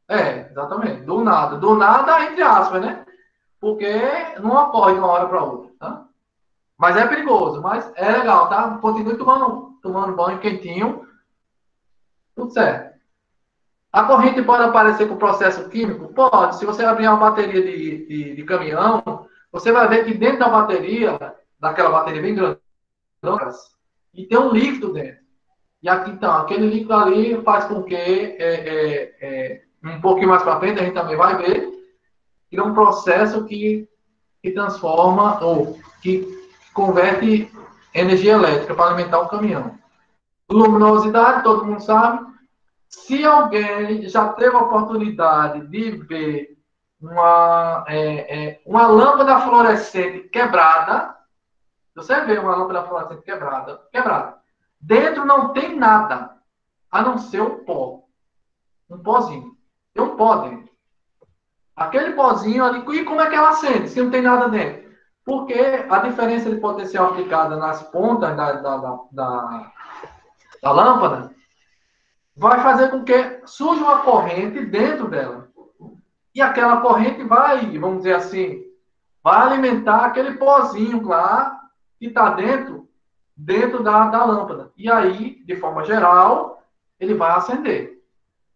É, 0.08 0.50
exatamente. 0.50 1.02
Do 1.02 1.24
nada. 1.24 1.58
Do 1.58 1.76
nada, 1.76 2.24
entre 2.24 2.42
aspas, 2.42 2.82
né? 2.82 3.06
Porque 3.60 4.02
não 4.40 4.56
ocorre 4.56 4.94
de 4.94 5.00
uma 5.00 5.08
hora 5.08 5.28
para 5.28 5.44
outra, 5.44 5.72
tá? 5.80 6.06
Mas 6.78 6.98
é 6.98 7.08
perigoso, 7.08 7.62
mas 7.62 7.90
é 7.96 8.12
legal, 8.12 8.50
tá? 8.50 8.78
Continue 8.80 9.18
tomando, 9.18 9.80
tomando 9.82 10.16
banho 10.16 10.40
quentinho. 10.40 11.08
Tudo 12.36 12.52
certo. 12.52 12.96
A 13.92 14.04
corrente 14.04 14.42
pode 14.42 14.64
aparecer 14.64 15.08
com 15.08 15.16
processo 15.16 15.70
químico? 15.70 16.14
Pode. 16.14 16.58
Se 16.58 16.66
você 16.66 16.84
abrir 16.84 17.08
uma 17.08 17.16
bateria 17.16 17.62
de, 17.62 18.06
de, 18.06 18.36
de 18.36 18.44
caminhão, 18.44 19.26
você 19.52 19.72
vai 19.72 19.88
ver 19.88 20.04
que 20.04 20.14
dentro 20.14 20.40
da 20.40 20.50
bateria, 20.50 21.18
daquela 21.58 21.90
bateria 21.90 22.22
bem 22.22 22.36
grande, 22.36 22.60
e 24.14 24.26
tem 24.26 24.38
um 24.38 24.52
líquido 24.52 24.92
dentro. 24.92 25.24
E 25.82 25.88
aqui, 25.88 26.12
então, 26.12 26.36
aquele 26.36 26.68
líquido 26.68 26.94
ali 26.94 27.42
faz 27.44 27.66
com 27.66 27.84
que, 27.84 27.96
é, 27.96 28.36
é, 28.40 29.16
é, 29.22 29.62
um 29.84 30.02
pouquinho 30.02 30.30
mais 30.30 30.44
para 30.44 30.60
frente, 30.60 30.80
a 30.80 30.84
gente 30.84 30.94
também 30.94 31.16
vai 31.16 31.38
ver, 31.38 31.70
que 32.50 32.58
é 32.58 32.64
um 32.64 32.74
processo 32.74 33.46
que, 33.46 33.88
que 34.42 34.52
transforma, 34.52 35.42
ou 35.42 35.80
que 36.02 36.28
converte 36.74 37.50
energia 37.94 38.34
elétrica 38.34 38.76
para 38.76 38.88
alimentar 38.88 39.20
o 39.22 39.30
caminhão. 39.30 39.78
Luminosidade, 40.50 41.44
todo 41.44 41.66
mundo 41.66 41.82
sabe. 41.82 42.26
Se 42.88 43.26
alguém 43.26 44.08
já 44.08 44.30
teve 44.34 44.56
a 44.56 44.60
oportunidade 44.60 45.68
de 45.68 45.92
ver 45.92 46.58
uma, 47.02 47.84
é, 47.88 48.50
é, 48.50 48.62
uma 48.66 48.88
lâmpada 48.88 49.42
fluorescente 49.42 50.30
quebrada, 50.30 51.16
você 51.96 52.22
vê 52.22 52.38
uma 52.38 52.56
lâmpada 52.56 52.84
fluorescente 52.84 53.24
quebrada, 53.24 53.82
quebrada. 53.92 54.38
Dentro 54.80 55.26
não 55.26 55.52
tem 55.52 55.76
nada, 55.76 56.38
a 56.92 57.02
não 57.02 57.18
ser 57.18 57.42
um 57.42 57.64
pó. 57.64 58.04
Um 58.90 59.00
pozinho. 59.00 59.58
Tem 59.94 60.04
um 60.04 60.16
pó 60.16 60.38
dentro. 60.38 60.74
Aquele 61.76 62.14
pozinho 62.14 62.64
ali, 62.64 62.80
e 62.98 63.04
como 63.04 63.20
é 63.20 63.30
que 63.30 63.36
ela 63.36 63.50
acende, 63.50 63.90
se 63.90 64.02
não 64.02 64.12
tem 64.12 64.22
nada 64.22 64.48
dentro? 64.48 64.86
Porque 65.26 65.86
a 65.90 66.00
diferença 66.00 66.50
de 66.50 66.58
potencial 66.58 67.08
aplicada 67.08 67.58
nas 67.58 67.82
pontas 67.84 68.38
da, 68.38 68.54
da, 68.54 68.78
da, 68.78 69.00
da, 69.12 69.72
da 70.66 70.72
lâmpada 70.72 71.30
vai 72.36 72.60
fazer 72.62 72.90
com 72.90 73.04
que 73.04 73.42
surja 73.46 73.84
uma 73.84 74.00
corrente 74.00 74.66
dentro 74.66 75.08
dela. 75.08 75.48
E 76.34 76.42
aquela 76.42 76.82
corrente 76.82 77.24
vai, 77.24 77.78
vamos 77.78 78.00
dizer 78.00 78.16
assim, 78.16 78.64
vai 79.24 79.42
alimentar 79.42 80.06
aquele 80.06 80.34
pozinho 80.34 81.08
lá 81.08 81.62
que 82.00 82.08
está 82.08 82.32
dentro, 82.32 82.90
dentro 83.38 83.84
da, 83.84 84.08
da 84.08 84.26
lâmpada. 84.26 84.72
E 84.76 84.92
aí, 84.92 85.42
de 85.46 85.56
forma 85.56 85.86
geral, 85.86 86.64
ele 87.00 87.14
vai 87.14 87.32
acender. 87.32 88.02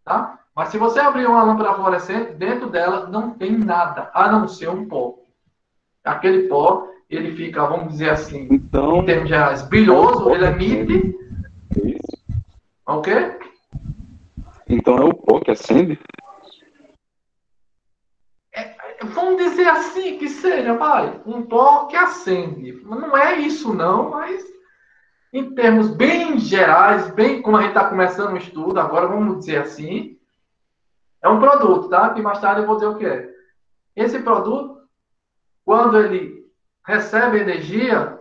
Tá? 0.04 0.40
Mas 0.54 0.70
se 0.70 0.78
você 0.78 0.98
abrir 0.98 1.26
uma 1.26 1.44
lâmpada 1.44 1.74
fluorescente, 1.74 2.32
dentro 2.32 2.68
dela 2.68 3.06
não 3.06 3.30
tem 3.30 3.56
nada, 3.56 4.10
a 4.12 4.30
não 4.30 4.48
ser 4.48 4.68
um 4.68 4.86
pó. 4.88 5.14
Aquele 6.04 6.48
pó, 6.48 6.88
ele 7.08 7.36
fica, 7.36 7.64
vamos 7.66 7.92
dizer 7.92 8.10
assim, 8.10 8.48
Então, 8.50 8.96
em 8.96 9.04
termos 9.06 9.28
gerais, 9.28 9.62
brilhoso, 9.62 10.28
ele 10.30 10.44
emite. 10.44 11.20
É 11.76 11.88
isso. 11.88 12.40
O 12.86 13.00
quê? 13.00 13.38
Então 14.68 14.98
é 14.98 15.04
o 15.04 15.14
pó 15.14 15.40
que 15.40 15.50
acende? 15.50 15.98
Vamos 19.02 19.42
dizer 19.42 19.66
assim 19.66 20.18
que 20.18 20.28
seja, 20.28 20.74
vai, 20.74 21.20
um 21.24 21.42
pó 21.42 21.86
que 21.86 21.96
acende. 21.96 22.72
Não 22.84 23.16
é 23.16 23.36
isso 23.36 23.72
não, 23.72 24.10
mas 24.10 24.44
em 25.32 25.54
termos 25.54 25.90
bem 25.90 26.38
gerais, 26.38 27.10
bem 27.12 27.40
como 27.40 27.56
a 27.56 27.62
gente 27.62 27.70
está 27.70 27.88
começando 27.88 28.32
o 28.32 28.36
estudo, 28.36 28.78
agora 28.78 29.06
vamos 29.06 29.38
dizer 29.38 29.62
assim, 29.62 30.18
é 31.22 31.28
um 31.28 31.40
produto, 31.40 31.88
tá? 31.88 32.12
Que 32.12 32.20
mais 32.20 32.40
tarde 32.40 32.60
eu 32.62 32.66
vou 32.66 32.76
dizer 32.76 32.88
o 32.88 32.96
que 32.96 33.06
é. 33.06 33.30
Esse 33.96 34.20
produto, 34.20 34.80
quando 35.64 35.98
ele 35.98 36.50
recebe 36.84 37.38
energia, 37.38 38.19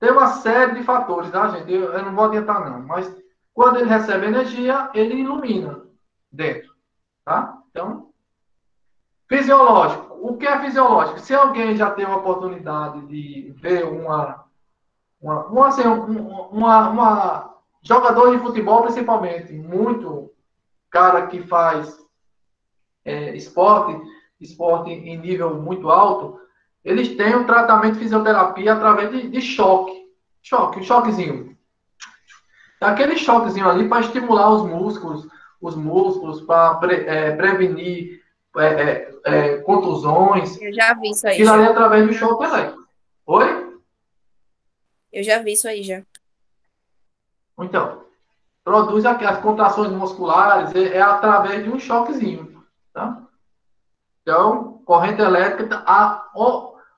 tem 0.00 0.10
uma 0.12 0.28
série 0.28 0.74
de 0.74 0.82
fatores, 0.82 1.30
tá, 1.30 1.48
gente? 1.48 1.72
Eu, 1.72 1.92
eu 1.92 2.02
não 2.04 2.14
vou 2.14 2.24
adiantar 2.26 2.68
não, 2.70 2.80
mas 2.86 3.14
quando 3.54 3.78
ele 3.78 3.88
recebe 3.88 4.26
energia, 4.26 4.90
ele 4.94 5.16
ilumina 5.16 5.82
dentro, 6.30 6.72
tá? 7.24 7.58
Então, 7.70 8.08
Fisiológico. 9.28 10.16
O 10.22 10.36
que 10.36 10.46
é 10.46 10.58
fisiológico? 10.60 11.20
Se 11.20 11.34
alguém 11.34 11.76
já 11.76 11.90
teve 11.90 12.10
a 12.10 12.16
oportunidade 12.16 13.06
de 13.06 13.52
ver 13.60 13.84
uma, 13.84 14.44
uma, 15.20 15.44
uma, 15.46 15.68
assim, 15.68 15.86
um- 15.86 16.48
uma, 16.48 16.88
uma 16.88 17.54
jogador 17.82 18.30
de 18.34 18.38
futebol, 18.42 18.82
principalmente, 18.82 19.52
muito 19.52 20.32
cara 20.90 21.26
que 21.26 21.42
faz 21.42 21.98
é, 23.04 23.36
esporte, 23.36 24.00
esporte 24.40 24.90
em 24.90 25.18
nível 25.18 25.54
muito 25.60 25.90
alto, 25.90 26.40
eles 26.84 27.16
têm 27.16 27.36
um 27.36 27.44
tratamento 27.44 27.94
de 27.94 28.00
fisioterapia 28.00 28.72
através 28.72 29.10
de, 29.10 29.28
de 29.28 29.40
choque. 29.40 30.08
Choque, 30.42 30.80
um 30.80 30.82
choquezinho. 30.82 31.56
Aquele 32.80 33.16
choquezinho 33.16 33.68
ali 33.68 33.88
para 33.88 34.00
estimular 34.00 34.50
os 34.50 34.62
músculos, 34.62 35.26
os 35.60 35.74
músculos, 35.74 36.40
para 36.42 36.74
prevenir 36.76 38.22
é, 38.56 38.66
é, 38.66 39.10
é, 39.24 39.56
contusões. 39.58 40.60
Eu 40.60 40.72
já 40.72 40.94
vi 40.94 41.10
isso 41.10 41.26
aí. 41.26 41.34
Aquilo 41.34 41.52
ali 41.52 41.62
é 41.64 41.66
através 41.66 42.06
do 42.06 42.12
choque 42.12 42.44
elétrico. 42.44 42.88
Oi? 43.26 43.80
Eu 45.12 45.22
já 45.22 45.38
vi 45.38 45.52
isso 45.52 45.66
aí 45.66 45.82
já. 45.82 46.02
Então, 47.58 48.04
produz 48.62 49.04
aqui 49.04 49.24
as 49.24 49.40
contrações 49.40 49.90
musculares 49.90 50.74
é, 50.74 50.96
é 50.96 51.00
através 51.00 51.64
de 51.64 51.70
um 51.70 51.78
choquezinho, 51.78 52.64
tá? 52.92 53.22
Então, 54.22 54.82
corrente 54.84 55.20
elétrica, 55.20 55.82
a, 55.86 56.30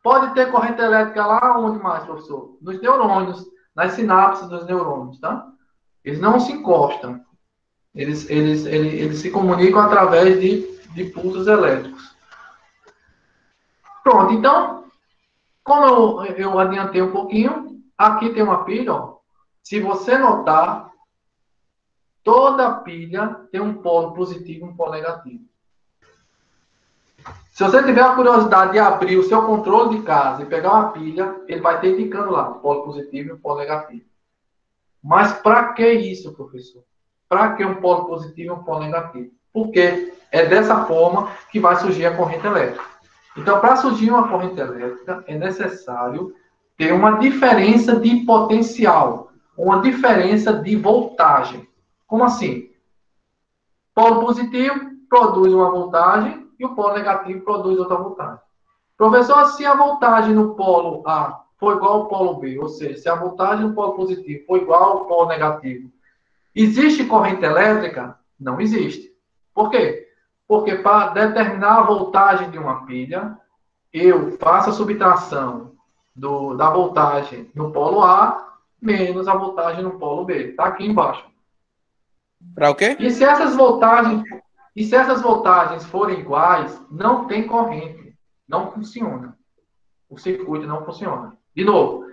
pode 0.02 0.34
ter 0.34 0.50
corrente 0.50 0.80
elétrica 0.80 1.26
lá 1.26 1.58
onde 1.58 1.82
mais, 1.82 2.04
professor? 2.04 2.56
Nos 2.60 2.80
neurônios, 2.80 3.46
nas 3.74 3.92
sinapses 3.92 4.48
dos 4.48 4.66
neurônios, 4.66 5.18
tá? 5.20 5.46
Eles 6.04 6.20
não 6.20 6.40
se 6.40 6.52
encostam. 6.52 7.20
Eles, 7.94 8.28
eles, 8.30 8.64
eles, 8.66 8.92
eles 8.94 9.18
se 9.18 9.30
comunicam 9.30 9.80
através 9.80 10.40
de, 10.40 10.78
de 10.94 11.04
pulsos 11.06 11.46
elétricos. 11.46 12.14
Pronto, 14.02 14.32
então, 14.32 14.84
como 15.62 16.24
eu, 16.24 16.36
eu 16.36 16.58
adiantei 16.58 17.02
um 17.02 17.12
pouquinho, 17.12 17.82
aqui 17.96 18.30
tem 18.30 18.42
uma 18.42 18.64
pilha, 18.64 18.94
ó. 18.94 19.18
Se 19.62 19.80
você 19.80 20.16
notar, 20.16 20.90
toda 22.24 22.80
pilha 22.80 23.46
tem 23.52 23.60
um 23.60 23.74
polo 23.74 24.14
positivo 24.14 24.66
e 24.66 24.68
um 24.68 24.76
polo 24.76 24.92
negativo. 24.92 25.44
Se 27.52 27.64
você 27.64 27.82
tiver 27.82 28.02
a 28.02 28.14
curiosidade 28.14 28.72
de 28.72 28.78
abrir 28.78 29.18
o 29.18 29.22
seu 29.22 29.42
controle 29.42 29.98
de 29.98 30.02
casa 30.02 30.42
e 30.42 30.46
pegar 30.46 30.72
uma 30.72 30.92
pilha, 30.92 31.36
ele 31.46 31.60
vai 31.60 31.78
ter 31.78 31.92
indicando 31.92 32.30
lá, 32.30 32.44
polo 32.44 32.84
positivo 32.84 33.34
e 33.34 33.38
polo 33.38 33.58
negativo. 33.58 34.04
Mas 35.02 35.32
para 35.32 35.72
que 35.74 35.86
isso, 35.92 36.32
professor? 36.32 36.82
Para 37.28 37.54
que 37.54 37.64
um 37.64 37.74
polo 37.76 38.06
positivo 38.06 38.48
e 38.48 38.56
um 38.56 38.62
polo 38.62 38.80
negativo? 38.80 39.30
Porque 39.52 40.14
é 40.32 40.46
dessa 40.46 40.84
forma 40.86 41.30
que 41.50 41.60
vai 41.60 41.76
surgir 41.76 42.06
a 42.06 42.16
corrente 42.16 42.46
elétrica. 42.46 42.84
Então, 43.36 43.60
para 43.60 43.76
surgir 43.76 44.10
uma 44.10 44.28
corrente 44.28 44.58
elétrica, 44.58 45.22
é 45.26 45.36
necessário 45.36 46.34
ter 46.76 46.92
uma 46.92 47.18
diferença 47.18 47.96
de 47.96 48.24
potencial, 48.24 49.32
uma 49.56 49.82
diferença 49.82 50.52
de 50.52 50.76
voltagem. 50.76 51.68
Como 52.06 52.24
assim? 52.24 52.70
Polo 53.94 54.24
positivo 54.24 54.80
produz 55.08 55.52
uma 55.52 55.70
voltagem 55.70 56.48
e 56.60 56.64
o 56.64 56.74
polo 56.74 56.94
negativo 56.94 57.40
produz 57.40 57.78
outra 57.78 57.96
voltagem. 57.96 58.38
Professor, 58.96 59.46
se 59.46 59.64
a 59.64 59.74
voltagem 59.74 60.34
no 60.34 60.54
polo 60.54 61.02
A 61.08 61.42
for 61.56 61.76
igual 61.76 61.94
ao 61.94 62.06
polo 62.06 62.34
B, 62.34 62.58
ou 62.58 62.68
seja, 62.68 62.98
se 62.98 63.08
a 63.08 63.14
voltagem 63.14 63.66
no 63.66 63.74
polo 63.74 63.94
positivo 63.94 64.44
for 64.46 64.58
igual 64.58 64.82
ao 64.82 65.04
polo 65.06 65.28
negativo, 65.28 65.90
existe 66.54 67.04
corrente 67.06 67.42
elétrica? 67.42 68.18
Não 68.38 68.60
existe. 68.60 69.10
Por 69.54 69.70
quê? 69.70 70.06
Porque 70.46 70.76
para 70.76 71.12
determinar 71.12 71.78
a 71.78 71.82
voltagem 71.82 72.50
de 72.50 72.58
uma 72.58 72.84
pilha, 72.84 73.38
eu 73.92 74.32
faço 74.32 74.70
a 74.70 74.72
subtração 74.74 75.72
do, 76.14 76.54
da 76.54 76.70
voltagem 76.70 77.50
no 77.54 77.72
polo 77.72 78.02
A 78.02 78.58
menos 78.80 79.28
a 79.28 79.34
voltagem 79.34 79.82
no 79.82 79.98
polo 79.98 80.24
B. 80.24 80.50
Está 80.50 80.66
aqui 80.66 80.86
embaixo. 80.86 81.24
Para 82.54 82.70
o 82.70 82.74
quê? 82.74 82.96
E 82.98 83.10
se 83.10 83.24
essas 83.24 83.54
voltagens, 83.54 84.22
e 84.74 84.84
se 84.84 84.94
essas 84.94 85.22
voltagens 85.22 85.84
forem 85.84 86.20
iguais, 86.20 86.80
não 86.90 87.26
tem 87.26 87.46
corrente. 87.46 88.14
Não 88.48 88.70
funciona. 88.70 89.36
O 90.08 90.18
circuito 90.18 90.66
não 90.66 90.84
funciona. 90.84 91.36
De 91.54 91.64
novo, 91.64 92.04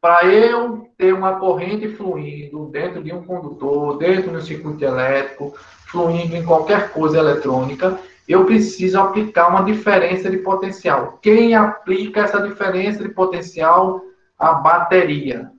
para 0.00 0.24
eu 0.26 0.88
ter 0.96 1.12
uma 1.12 1.38
corrente 1.38 1.88
fluindo 1.88 2.66
dentro 2.66 3.02
de 3.02 3.12
um 3.12 3.24
condutor, 3.24 3.98
dentro 3.98 4.30
de 4.30 4.36
um 4.36 4.40
circuito 4.40 4.84
elétrico, 4.84 5.54
fluindo 5.86 6.36
em 6.36 6.44
qualquer 6.44 6.92
coisa 6.92 7.18
eletrônica, 7.18 7.98
eu 8.28 8.44
preciso 8.44 9.00
aplicar 9.00 9.48
uma 9.48 9.64
diferença 9.64 10.30
de 10.30 10.38
potencial. 10.38 11.18
Quem 11.22 11.54
aplica 11.54 12.20
essa 12.20 12.40
diferença 12.40 13.02
de 13.02 13.08
potencial? 13.08 14.00
A 14.38 14.54
bateria. 14.54 15.50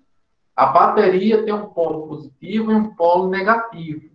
A 0.55 0.67
bateria 0.67 1.43
tem 1.43 1.53
um 1.53 1.67
polo 1.67 2.07
positivo 2.07 2.71
e 2.71 2.75
um 2.75 2.95
polo 2.95 3.29
negativo. 3.29 4.09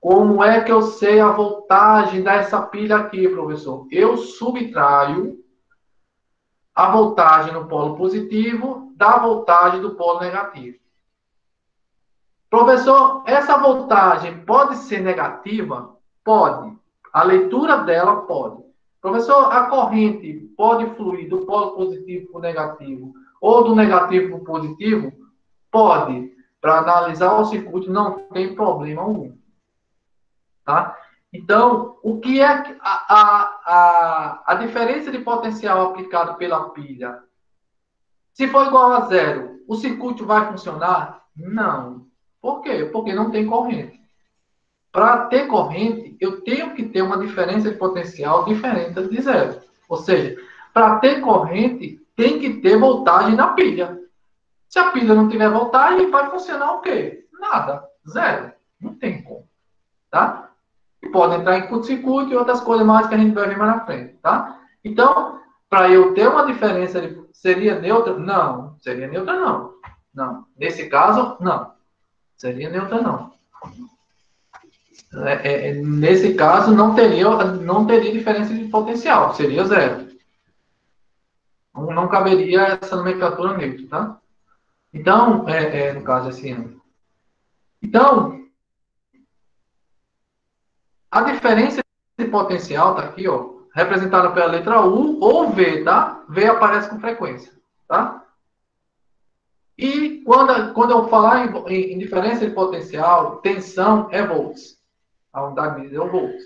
Como 0.00 0.44
é 0.44 0.60
que 0.62 0.70
eu 0.70 0.82
sei 0.82 1.20
a 1.20 1.32
voltagem 1.32 2.22
dessa 2.22 2.62
pilha 2.62 2.96
aqui, 2.96 3.28
professor? 3.28 3.86
Eu 3.90 4.16
subtraio 4.16 5.36
a 6.74 6.90
voltagem 6.92 7.52
no 7.52 7.66
polo 7.66 7.96
positivo 7.96 8.92
da 8.96 9.18
voltagem 9.18 9.80
do 9.80 9.96
polo 9.96 10.20
negativo. 10.20 10.78
Professor, 12.48 13.24
essa 13.26 13.58
voltagem 13.58 14.44
pode 14.44 14.76
ser 14.76 15.00
negativa? 15.00 15.96
Pode. 16.24 16.72
A 17.12 17.24
leitura 17.24 17.78
dela 17.78 18.22
pode. 18.22 18.62
Professor, 19.00 19.52
a 19.52 19.66
corrente 19.66 20.52
pode 20.56 20.86
fluir 20.94 21.28
do 21.28 21.44
polo 21.44 21.72
positivo 21.72 22.30
para 22.30 22.38
o 22.38 22.42
negativo 22.42 23.12
ou 23.40 23.64
do 23.64 23.74
negativo 23.74 24.30
para 24.30 24.38
o 24.38 24.44
positivo? 24.44 25.12
Pode. 25.70 26.32
Para 26.60 26.78
analisar 26.78 27.38
o 27.38 27.44
circuito 27.44 27.90
não 27.90 28.28
tem 28.30 28.54
problema 28.54 29.02
algum. 29.02 29.37
Tá? 30.68 30.94
Então, 31.32 31.96
o 32.02 32.20
que 32.20 32.42
é 32.42 32.46
a, 32.46 32.60
a, 32.82 33.60
a, 33.64 34.42
a 34.48 34.54
diferença 34.56 35.10
de 35.10 35.18
potencial 35.20 35.80
aplicado 35.80 36.34
pela 36.34 36.68
pilha? 36.68 37.22
Se 38.34 38.46
for 38.48 38.66
igual 38.66 38.92
a 38.92 39.00
zero, 39.06 39.62
o 39.66 39.76
circuito 39.76 40.26
vai 40.26 40.46
funcionar? 40.52 41.22
Não. 41.34 42.06
Por 42.38 42.60
quê? 42.60 42.84
Porque 42.92 43.14
não 43.14 43.30
tem 43.30 43.46
corrente. 43.46 43.98
Para 44.92 45.24
ter 45.28 45.46
corrente, 45.46 46.18
eu 46.20 46.42
tenho 46.42 46.74
que 46.74 46.84
ter 46.84 47.00
uma 47.00 47.16
diferença 47.16 47.70
de 47.70 47.78
potencial 47.78 48.44
diferente 48.44 49.08
de 49.08 49.22
zero. 49.22 49.58
Ou 49.88 49.96
seja, 49.96 50.36
para 50.74 50.98
ter 50.98 51.22
corrente, 51.22 51.98
tem 52.14 52.38
que 52.38 52.60
ter 52.60 52.78
voltagem 52.78 53.34
na 53.34 53.54
pilha. 53.54 53.98
Se 54.68 54.78
a 54.78 54.90
pilha 54.90 55.14
não 55.14 55.30
tiver 55.30 55.48
voltagem, 55.48 56.10
vai 56.10 56.28
funcionar 56.30 56.74
o 56.74 56.82
quê? 56.82 57.26
Nada. 57.32 57.88
Zero. 58.06 58.52
Não 58.78 58.94
tem 58.94 59.22
como. 59.22 59.48
Tá? 60.10 60.47
Pode 61.12 61.36
entrar 61.36 61.58
em 61.58 61.66
curto-circuito 61.68 62.32
e 62.32 62.36
outras 62.36 62.60
coisas 62.60 62.86
mais 62.86 63.06
que 63.06 63.14
a 63.14 63.18
gente 63.18 63.34
vai 63.34 63.48
ver 63.48 63.56
mais 63.56 63.76
na 63.76 63.84
frente. 63.84 64.14
Tá? 64.22 64.58
Então, 64.84 65.40
para 65.68 65.90
eu 65.90 66.14
ter 66.14 66.28
uma 66.28 66.46
diferença, 66.46 67.00
seria 67.32 67.78
neutra? 67.78 68.18
Não. 68.18 68.76
Seria 68.80 69.08
neutra, 69.08 69.34
não. 69.34 69.74
Não. 70.14 70.46
Nesse 70.56 70.88
caso, 70.88 71.36
não. 71.40 71.72
Seria 72.36 72.70
neutra, 72.70 73.00
não. 73.00 73.32
É, 75.26 75.68
é, 75.70 75.74
nesse 75.74 76.34
caso, 76.34 76.74
não 76.74 76.94
teria, 76.94 77.28
não 77.44 77.86
teria 77.86 78.12
diferença 78.12 78.52
de 78.52 78.64
potencial, 78.64 79.34
seria 79.34 79.64
zero. 79.64 80.08
Não, 81.74 82.08
caberia 82.08 82.78
essa 82.80 82.96
nomenclatura 82.96 83.56
neutra, 83.56 83.86
tá? 83.88 84.20
Então, 84.92 85.48
é, 85.48 85.88
é, 85.88 85.92
no 85.92 86.02
caso, 86.02 86.30
esse 86.30 86.50
ano. 86.50 86.80
Então, 87.82 88.37
a 91.10 91.22
diferença 91.22 91.82
de 92.18 92.26
potencial 92.26 92.90
está 92.90 93.04
aqui, 93.04 93.28
ó, 93.28 93.50
representada 93.74 94.30
pela 94.30 94.46
letra 94.46 94.80
U 94.84 95.20
ou 95.20 95.50
V, 95.50 95.84
tá? 95.84 96.24
V 96.28 96.46
aparece 96.46 96.90
com 96.90 97.00
frequência, 97.00 97.52
tá? 97.86 98.24
E 99.78 100.22
quando, 100.24 100.74
quando 100.74 100.90
eu 100.90 101.08
falar 101.08 101.46
em, 101.46 101.72
em, 101.72 101.92
em 101.94 101.98
diferença 101.98 102.46
de 102.46 102.52
potencial, 102.52 103.36
tensão 103.36 104.08
é 104.10 104.26
volts. 104.26 104.76
A 105.32 105.46
unidade 105.46 105.76
de 105.76 105.80
medida 105.82 105.98
é 105.98 106.04
um 106.04 106.10
volts. 106.10 106.42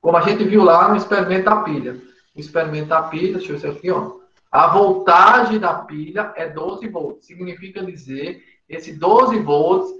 Como 0.00 0.16
a 0.16 0.20
gente 0.20 0.44
viu 0.44 0.62
lá 0.62 0.88
no 0.88 0.96
experimento 0.96 1.46
da 1.46 1.62
pilha. 1.62 2.00
O 2.36 2.40
experimento 2.40 2.88
da 2.88 3.02
pilha, 3.02 3.38
deixa 3.38 3.52
eu 3.52 3.58
ver 3.58 3.70
aqui, 3.70 3.90
ó. 3.90 4.18
A 4.50 4.68
voltagem 4.68 5.58
da 5.58 5.74
pilha 5.74 6.32
é 6.36 6.48
12 6.48 6.88
volts. 6.88 7.26
Significa 7.26 7.84
dizer, 7.84 8.42
esse 8.68 8.92
12 8.92 9.40
volts 9.40 9.90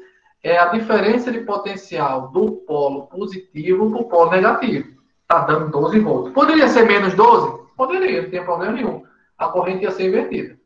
é 0.42 0.58
a 0.58 0.66
diferença 0.66 1.32
de 1.32 1.40
potencial 1.40 2.28
do 2.28 2.52
polo 2.66 3.06
positivo 3.06 3.90
para 3.90 4.00
o 4.00 4.08
polo 4.08 4.30
negativo. 4.30 4.98
Está 5.22 5.40
dando 5.40 5.70
12 5.70 6.00
volts. 6.00 6.32
Poderia 6.32 6.68
ser 6.68 6.86
menos 6.86 7.14
12? 7.14 7.66
Poderia, 7.76 8.22
não 8.22 8.30
tem 8.30 8.44
problema 8.44 8.72
nenhum. 8.72 9.04
A 9.36 9.48
corrente 9.48 9.84
ia 9.84 9.90
ser 9.90 10.08
invertida. 10.08 10.58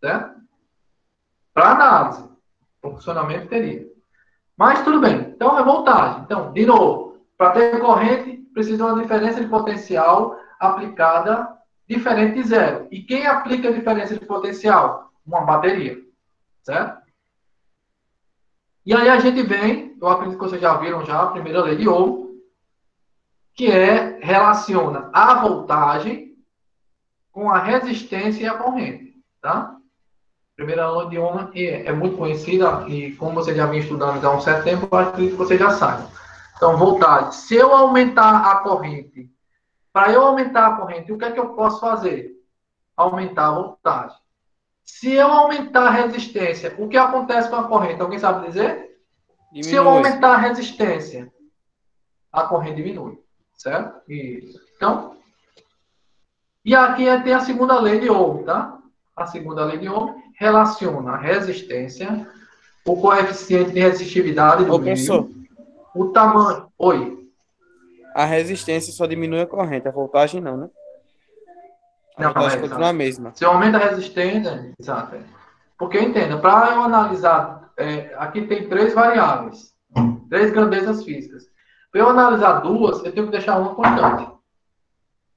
Certo? 0.00 0.40
Para 1.54 1.70
análise. 1.70 2.28
O 2.82 2.90
funcionamento 2.90 3.48
teria. 3.48 3.86
Mas 4.56 4.82
tudo 4.84 5.00
bem. 5.00 5.32
Então 5.34 5.58
é 5.58 5.64
voltagem. 5.64 6.22
Então, 6.22 6.52
de 6.52 6.66
novo, 6.66 7.18
para 7.38 7.52
ter 7.52 7.80
corrente, 7.80 8.36
precisa 8.52 8.76
de 8.76 8.82
uma 8.82 9.02
diferença 9.02 9.40
de 9.40 9.48
potencial 9.48 10.36
aplicada 10.58 11.56
diferente 11.88 12.34
de 12.34 12.48
zero. 12.48 12.86
E 12.90 13.02
quem 13.02 13.26
aplica 13.26 13.68
a 13.68 13.72
diferença 13.72 14.18
de 14.18 14.24
potencial? 14.26 15.10
Uma 15.26 15.42
bateria. 15.42 15.98
Certo? 16.62 17.01
E 18.84 18.94
aí 18.94 19.08
a 19.08 19.18
gente 19.20 19.42
vem, 19.42 19.96
eu 20.00 20.08
acredito 20.08 20.38
que 20.38 20.44
vocês 20.44 20.60
já 20.60 20.76
viram 20.76 21.04
já 21.04 21.22
a 21.22 21.26
primeira 21.28 21.62
lei 21.62 21.76
de 21.76 21.88
Ohm, 21.88 22.32
que 23.54 23.70
é 23.70 24.18
relaciona 24.20 25.08
a 25.12 25.34
voltagem 25.34 26.36
com 27.30 27.50
a 27.50 27.58
resistência 27.58 28.42
e 28.42 28.46
a 28.46 28.54
corrente, 28.54 29.14
tá? 29.40 29.76
Primeira 30.56 30.84
aula 30.84 31.08
de 31.08 31.18
Ohm 31.18 31.50
é, 31.54 31.86
é 31.86 31.92
muito 31.92 32.16
conhecida 32.16 32.84
e 32.88 33.14
como 33.16 33.34
você 33.34 33.54
já 33.54 33.66
vem 33.66 33.80
estudando 33.80 34.24
há 34.24 34.36
um 34.36 34.40
certo 34.40 34.64
tempo, 34.64 34.88
eu 34.90 34.98
acredito 34.98 35.32
que 35.32 35.38
você 35.38 35.56
já 35.56 35.70
sabe. 35.70 36.06
Então, 36.56 36.76
voltagem. 36.76 37.32
Se 37.32 37.54
eu 37.54 37.74
aumentar 37.74 38.50
a 38.50 38.56
corrente, 38.60 39.30
para 39.92 40.12
eu 40.12 40.22
aumentar 40.24 40.66
a 40.66 40.76
corrente, 40.76 41.12
o 41.12 41.18
que 41.18 41.24
é 41.24 41.32
que 41.32 41.40
eu 41.40 41.54
posso 41.54 41.80
fazer? 41.80 42.32
Aumentar 42.96 43.48
a 43.48 43.54
voltagem. 43.54 44.21
Se 44.94 45.10
eu 45.10 45.26
aumentar 45.28 45.86
a 45.86 45.90
resistência, 45.90 46.74
o 46.78 46.86
que 46.86 46.98
acontece 46.98 47.48
com 47.48 47.56
a 47.56 47.64
corrente? 47.66 48.02
Alguém 48.02 48.18
sabe 48.18 48.46
dizer? 48.46 48.90
Se 49.50 49.58
eu 49.74 49.84
Diminui. 49.84 49.88
aumentar 49.88 50.34
a 50.34 50.36
resistência, 50.36 51.32
a 52.30 52.42
corrente 52.42 52.76
diminui. 52.76 53.18
Certo? 53.56 54.00
Isso. 54.06 54.60
Então, 54.76 55.16
e 56.62 56.74
aqui 56.74 57.08
é- 57.08 57.20
tem 57.22 57.32
a 57.32 57.40
segunda 57.40 57.80
lei 57.80 58.00
de 58.00 58.10
Ohm, 58.10 58.44
tá? 58.44 58.78
A 59.16 59.26
segunda 59.26 59.64
lei 59.64 59.78
de 59.78 59.88
Ohm 59.88 60.14
relaciona 60.38 61.12
a 61.12 61.16
resistência, 61.16 62.28
o 62.86 63.00
coeficiente 63.00 63.70
de 63.72 63.80
resistividade 63.80 64.64
do 64.66 64.74
Ô, 64.74 64.78
meio, 64.78 65.30
o 65.94 66.08
tamanho. 66.08 66.68
Oi. 66.78 67.28
a 68.14 68.26
resistência 68.26 68.92
só 68.92 69.06
diminui 69.06 69.40
a 69.40 69.46
corrente, 69.46 69.88
a 69.88 69.90
voltagem 69.90 70.38
não, 70.40 70.56
né? 70.58 70.68
Não, 72.22 72.48
é, 72.48 72.56
continua 72.56 72.88
a 72.88 72.92
mesma. 72.92 73.32
Se 73.34 73.44
eu 73.44 73.50
aumento 73.50 73.76
a 73.76 73.80
resistência, 73.80 74.72
exato. 74.78 75.16
é. 75.16 75.22
Porque 75.78 75.98
entenda, 75.98 76.38
para 76.38 76.74
eu 76.74 76.82
analisar, 76.82 77.72
é, 77.76 78.14
aqui 78.16 78.42
tem 78.46 78.68
três 78.68 78.94
variáveis, 78.94 79.72
três 80.28 80.52
grandezas 80.52 81.04
físicas. 81.04 81.44
Para 81.90 82.00
eu 82.00 82.08
analisar 82.08 82.60
duas, 82.60 83.04
eu 83.04 83.12
tenho 83.12 83.26
que 83.26 83.32
deixar 83.32 83.58
uma 83.58 83.74
constante. 83.74 84.30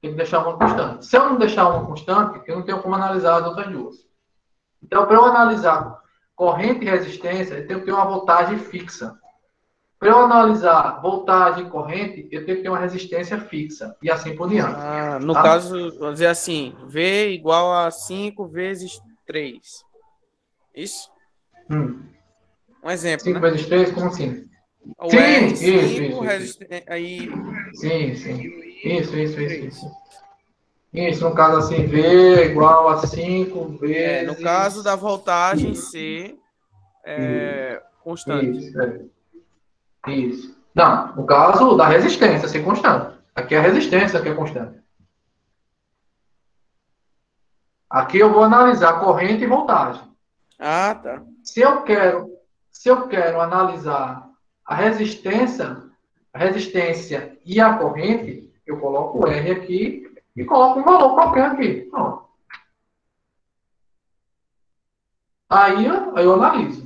Tenho 0.00 0.14
que 0.14 0.18
deixar 0.18 0.46
uma 0.46 0.56
constante. 0.56 1.04
Se 1.04 1.16
eu 1.16 1.28
não 1.28 1.36
deixar 1.36 1.68
uma 1.68 1.84
constante, 1.84 2.42
eu 2.46 2.56
não 2.56 2.62
tenho 2.64 2.80
como 2.80 2.94
analisar 2.94 3.38
as 3.40 3.46
outras 3.46 3.68
duas. 3.68 3.96
Então, 4.82 5.04
para 5.04 5.16
eu 5.16 5.24
analisar 5.24 6.00
corrente 6.34 6.84
e 6.84 6.88
resistência, 6.90 7.54
eu 7.54 7.66
tenho 7.66 7.80
que 7.80 7.86
ter 7.86 7.92
uma 7.92 8.04
voltagem 8.04 8.58
fixa. 8.58 9.18
Para 10.06 10.14
eu 10.14 10.20
analisar 10.20 11.00
voltagem 11.02 11.66
e 11.66 11.68
corrente, 11.68 12.28
eu 12.30 12.46
tenho 12.46 12.58
que 12.58 12.62
ter 12.62 12.68
uma 12.68 12.78
resistência 12.78 13.40
fixa. 13.40 13.96
E 14.00 14.08
assim 14.08 14.36
por 14.36 14.48
diante. 14.48 14.76
Ah, 14.78 15.18
no 15.20 15.32
Tá. 15.34 15.42
caso, 15.42 15.98
vamos 15.98 16.14
dizer 16.14 16.28
assim, 16.28 16.76
V 16.86 17.30
igual 17.30 17.72
a 17.74 17.90
5 17.90 18.46
vezes 18.46 19.00
3. 19.26 19.82
Isso? 20.72 21.10
Hum. 21.68 22.04
Um 22.84 22.88
exemplo, 22.88 23.24
5 23.24 23.40
né? 23.40 23.50
vezes 23.50 23.66
3, 23.66 23.90
como 23.90 24.06
assim? 24.06 24.48
O 24.96 25.10
Sim, 25.10 25.16
R5, 25.16 25.52
isso, 25.52 25.64
isso, 25.66 26.00
isso. 26.02 26.22
resisten- 26.22 26.84
aí 26.86 27.28
Sim, 27.74 28.14
sim. 28.14 28.42
Isso, 28.84 29.16
isso, 29.16 29.40
isso, 29.40 29.64
isso. 29.66 29.90
Isso, 30.94 31.24
no 31.28 31.34
caso 31.34 31.58
assim, 31.58 31.84
V 31.84 32.44
igual 32.44 32.88
a 32.90 33.04
5 33.04 33.76
vezes... 33.78 33.96
É, 34.06 34.22
no 34.22 34.36
caso 34.36 34.84
da 34.84 34.94
voltagem 34.94 35.74
ser 35.74 36.36
é, 37.04 37.82
constante. 38.04 38.56
Isso, 38.68 38.80
é. 38.80 39.15
Isso. 40.06 40.56
Não, 40.74 41.16
no 41.16 41.26
caso 41.26 41.76
da 41.76 41.88
resistência 41.88 42.48
ser 42.48 42.62
constante. 42.62 43.16
Aqui 43.34 43.54
é 43.54 43.58
a 43.58 43.62
resistência 43.62 44.20
que 44.20 44.28
é 44.28 44.34
constante. 44.34 44.78
Aqui 47.88 48.18
eu 48.18 48.32
vou 48.32 48.42
analisar 48.42 49.00
corrente 49.00 49.44
e 49.44 49.46
voltagem. 49.46 50.02
Ah, 50.58 50.94
tá. 50.94 51.22
Se 51.42 51.60
eu 51.60 51.82
quero, 51.82 52.30
se 52.70 52.88
eu 52.88 53.08
quero 53.08 53.40
analisar 53.40 54.28
a 54.64 54.74
resistência, 54.74 55.82
a 56.32 56.38
resistência 56.38 57.38
e 57.44 57.60
a 57.60 57.76
corrente, 57.78 58.52
eu 58.66 58.80
coloco 58.80 59.20
o 59.20 59.26
R 59.26 59.52
aqui 59.52 60.14
e 60.36 60.44
coloco 60.44 60.80
um 60.80 60.84
valor 60.84 61.14
qualquer 61.14 61.46
aqui. 61.46 61.82
Pronto. 61.90 62.26
Aí 65.48 65.86
eu, 65.86 66.16
aí 66.16 66.24
eu 66.24 66.34
analiso. 66.34 66.85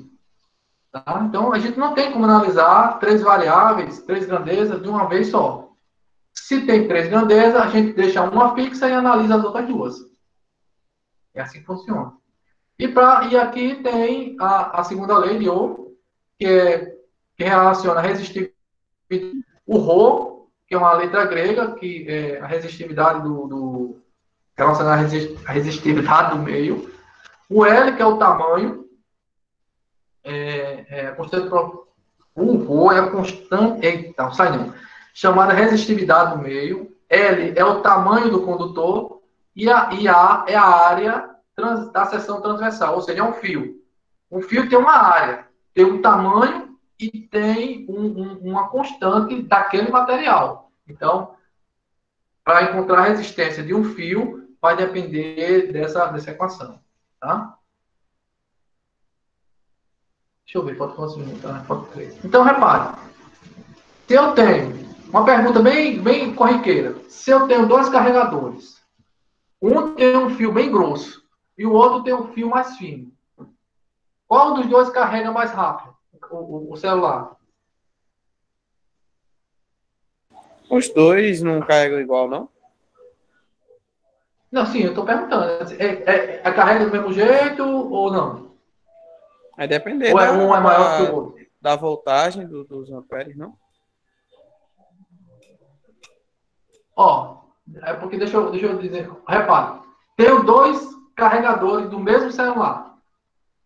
Tá? 0.93 1.25
Então 1.29 1.53
a 1.53 1.59
gente 1.59 1.79
não 1.79 1.95
tem 1.95 2.13
como 2.13 2.25
analisar 2.25 2.99
três 2.99 3.23
variáveis, 3.23 4.03
três 4.03 4.27
grandezas 4.27 4.83
de 4.83 4.89
uma 4.89 5.09
vez 5.09 5.29
só. 5.29 5.71
Se 6.35 6.67
tem 6.67 6.89
três 6.89 7.09
grandezas, 7.09 7.61
a 7.61 7.69
gente 7.69 7.93
deixa 7.93 8.23
uma 8.23 8.55
fixa 8.55 8.89
e 8.89 8.93
analisa 8.93 9.37
as 9.37 9.45
outras 9.45 9.67
duas. 9.67 9.97
É 11.35 11.41
assim 11.43 11.61
que 11.61 11.67
funciona. 11.67 12.13
E, 12.79 12.89
pra, 12.89 13.29
e 13.31 13.37
aqui 13.37 13.77
tem 13.83 14.37
a, 14.41 14.81
a 14.81 14.85
segunda 14.85 15.17
lei 15.19 15.39
de 15.39 15.49
Ohm, 15.49 15.95
que, 16.39 16.47
é, 16.47 16.97
que 17.37 17.45
relaciona 17.45 18.01
a 18.01 18.03
resistividade, 18.03 18.57
o 19.67 19.77
Rho, 19.77 20.49
que 20.67 20.75
é 20.75 20.79
uma 20.79 20.95
letra 20.95 21.25
grega, 21.27 21.73
que 21.73 22.07
é 22.09 22.41
a 22.41 22.47
resistividade 22.47 23.23
do, 23.23 23.47
do 23.47 24.01
relaciona 24.57 24.93
a, 24.93 24.97
resi- 24.97 25.39
a 25.47 25.53
resistividade 25.53 26.37
do 26.37 26.43
meio, 26.43 26.91
o 27.49 27.65
L, 27.65 27.95
que 27.95 28.03
é 28.03 28.07
o 28.07 28.19
tamanho, 28.19 28.87
é, 30.31 30.87
é 30.89 31.11
constante 31.13 31.49
pro- 31.49 31.89
o 32.35 32.57
Rho 32.57 32.93
é 32.93 33.11
constante, 33.11 33.85
eita, 33.85 34.23
não 34.23 34.33
sai 34.33 34.57
não, 34.57 34.73
chamada 35.13 35.53
resistividade 35.53 36.37
do 36.37 36.43
meio, 36.43 36.97
L 37.09 37.53
é 37.57 37.65
o 37.65 37.81
tamanho 37.81 38.31
do 38.31 38.43
condutor, 38.43 39.21
e 39.55 39.69
a, 39.69 39.93
e 39.93 40.07
a 40.09 40.45
é 40.47 40.55
a 40.55 40.65
área 40.65 41.31
trans- 41.57 41.91
da 41.93 42.07
seção 42.07 42.41
transversal, 42.41 42.95
ou 42.95 43.03
seja, 43.03 43.21
é 43.21 43.25
um 43.25 43.33
fio. 43.35 43.83
Um 44.31 44.41
fio 44.41 44.69
tem 44.69 44.79
uma 44.79 44.93
área, 44.97 45.47
tem 45.75 45.85
um 45.85 46.01
tamanho 46.01 46.77
e 46.99 47.11
tem 47.11 47.85
um- 47.89 48.23
um- 48.23 48.39
uma 48.51 48.69
constante 48.69 49.43
daquele 49.43 49.91
material. 49.91 50.71
Então, 50.89 51.35
para 52.45 52.63
encontrar 52.63 52.99
a 53.01 53.09
resistência 53.09 53.63
de 53.63 53.75
um 53.75 53.85
fio, 53.85 54.49
vai 54.63 54.77
depender 54.77 55.73
dessa, 55.73 56.07
dessa 56.07 56.31
equação. 56.31 56.79
Tá? 57.21 57.57
Deixa 60.53 60.59
eu 60.59 60.65
ver, 60.65 60.77
falta 60.77 60.97
quantos 60.97 61.17
minutos? 61.17 61.45
Ah, 61.45 61.63
falta 61.63 61.93
três. 61.93 62.25
Então, 62.25 62.43
repare. 62.43 62.99
Se 64.09 64.15
eu 64.15 64.33
tenho, 64.35 64.75
uma 65.09 65.25
pergunta 65.25 65.63
bem, 65.63 66.03
bem 66.03 66.35
corriqueira. 66.35 66.97
Se 67.09 67.31
eu 67.31 67.47
tenho 67.47 67.69
dois 67.69 67.89
carregadores, 67.89 68.83
um 69.63 69.95
tem 69.95 70.17
um 70.17 70.31
fio 70.31 70.53
bem 70.53 70.69
grosso 70.69 71.23
e 71.57 71.65
o 71.65 71.73
outro 71.73 72.03
tem 72.03 72.13
um 72.13 72.33
fio 72.33 72.51
mais 72.51 72.77
fino. 72.77 73.13
Qual 74.27 74.55
dos 74.55 74.67
dois 74.67 74.91
carrega 74.91 75.31
mais 75.31 75.53
rápido 75.53 75.95
o, 76.33 76.37
o- 76.37 76.73
o 76.73 76.77
celular? 76.77 77.37
Os 80.69 80.89
dois 80.89 81.41
não 81.43 81.61
carregam 81.61 82.01
igual, 82.01 82.29
não? 82.29 82.49
Não, 84.51 84.67
sim, 84.67 84.81
eu 84.81 84.89
estou 84.89 85.05
perguntando. 85.05 85.47
É, 85.79 85.85
é- 85.85 86.41
é 86.43 86.51
carrega 86.53 86.87
do 86.87 86.91
mesmo 86.91 87.13
jeito 87.13 87.63
ou 87.65 88.11
não? 88.13 88.50
Vai 89.61 89.69
depender 89.69 90.15
Ou 90.15 90.19
é 90.19 90.27
da, 90.27 90.33
um 90.33 90.55
é 90.55 90.59
maior 90.61 90.97
que 90.97 91.03
o 91.03 91.07
da, 91.07 91.13
outro? 91.13 91.47
da 91.61 91.77
voltagem 91.77 92.47
do- 92.49 92.65
dos 92.65 92.91
amperes, 92.91 93.37
não? 93.37 93.59
Ó, 96.97 97.43
é 97.83 97.93
porque 97.93 98.17
deixa 98.17 98.39
eu, 98.39 98.51
deixa 98.51 98.65
eu 98.69 98.79
dizer. 98.79 99.11
Repare, 99.29 99.81
tenho 100.17 100.43
dois 100.45 100.83
carregadores 101.15 101.91
do 101.91 101.99
mesmo 102.01 102.33
celular, 102.33 102.97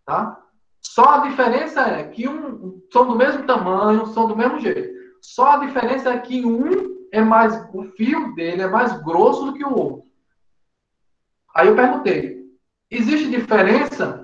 tá? 0.05 0.43
Só 0.81 1.05
a 1.11 1.19
diferença 1.29 1.83
é 1.83 2.03
que 2.09 2.29
um 2.29 2.83
são 2.93 3.07
do 3.07 3.15
mesmo 3.15 3.47
tamanho, 3.47 4.07
são 4.07 4.27
do 4.27 4.35
mesmo 4.37 4.59
jeito. 4.59 4.93
Só 5.23 5.53
a 5.53 5.57
diferença 5.59 6.11
é 6.13 6.19
que 6.19 6.45
um 6.45 7.07
é 7.13 7.21
mais, 7.21 7.55
o 7.73 7.85
fio 7.93 8.35
dele 8.35 8.63
é 8.63 8.67
mais 8.67 9.01
grosso 9.05 9.45
do 9.47 9.55
que 9.55 9.65
o 9.65 9.73
outro. 9.79 10.03
Aí 11.55 11.69
eu 11.69 11.77
perguntei, 11.77 12.43
existe 12.91 13.31
diferença 13.31 14.24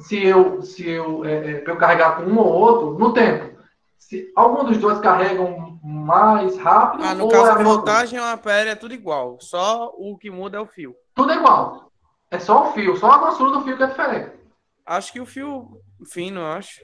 se 0.00 0.24
eu, 0.24 0.62
se 0.62 0.88
eu, 0.88 1.24
é, 1.24 1.52
é, 1.52 1.64
eu 1.66 1.76
carregar 1.76 2.16
com 2.16 2.22
um 2.22 2.38
ou 2.38 2.46
outro 2.46 2.98
no 2.98 3.12
tempo? 3.12 3.60
Se 3.98 4.32
algum 4.34 4.64
dos 4.64 4.78
dois 4.78 4.98
carregam 5.00 5.78
mais 5.82 6.56
rápido 6.58 7.04
Ah, 7.04 7.14
no 7.14 7.24
ou 7.24 7.30
caso, 7.30 7.46
é 7.46 7.50
a 7.50 7.54
a 7.54 7.62
voltagem 7.62 8.18
e 8.18 8.22
o 8.22 8.24
ampere 8.24 8.70
é 8.70 8.74
tudo 8.74 8.94
igual. 8.94 9.38
Só 9.40 9.92
o 9.96 10.16
que 10.16 10.30
muda 10.30 10.58
é 10.58 10.60
o 10.60 10.66
fio. 10.66 10.94
Tudo 11.14 11.32
é 11.32 11.36
igual. 11.36 11.90
É 12.30 12.38
só 12.38 12.68
o 12.68 12.72
fio, 12.72 12.96
só 12.96 13.10
a 13.10 13.18
grossura 13.18 13.50
do 13.52 13.64
fio 13.64 13.76
que 13.76 13.82
é 13.82 13.86
diferente. 13.86 14.32
Acho 14.86 15.12
que 15.12 15.20
o 15.20 15.26
fio 15.26 15.80
fino, 16.06 16.40
eu 16.40 16.46
acho. 16.46 16.80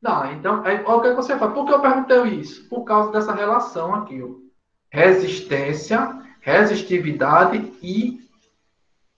Não, 0.00 0.32
então, 0.32 0.64
aí, 0.64 0.82
olha 0.84 0.96
o 0.96 1.02
que 1.02 1.10
que 1.10 1.14
você 1.14 1.38
faz. 1.38 1.52
Por 1.52 1.64
que 1.64 1.72
eu 1.72 1.80
perguntei 1.80 2.22
isso? 2.34 2.68
Por 2.68 2.82
causa 2.82 3.12
dessa 3.12 3.32
relação 3.32 3.94
aqui, 3.94 4.20
ó. 4.20 4.30
Resistência, 4.90 6.20
resistividade 6.40 7.72
e 7.80 8.21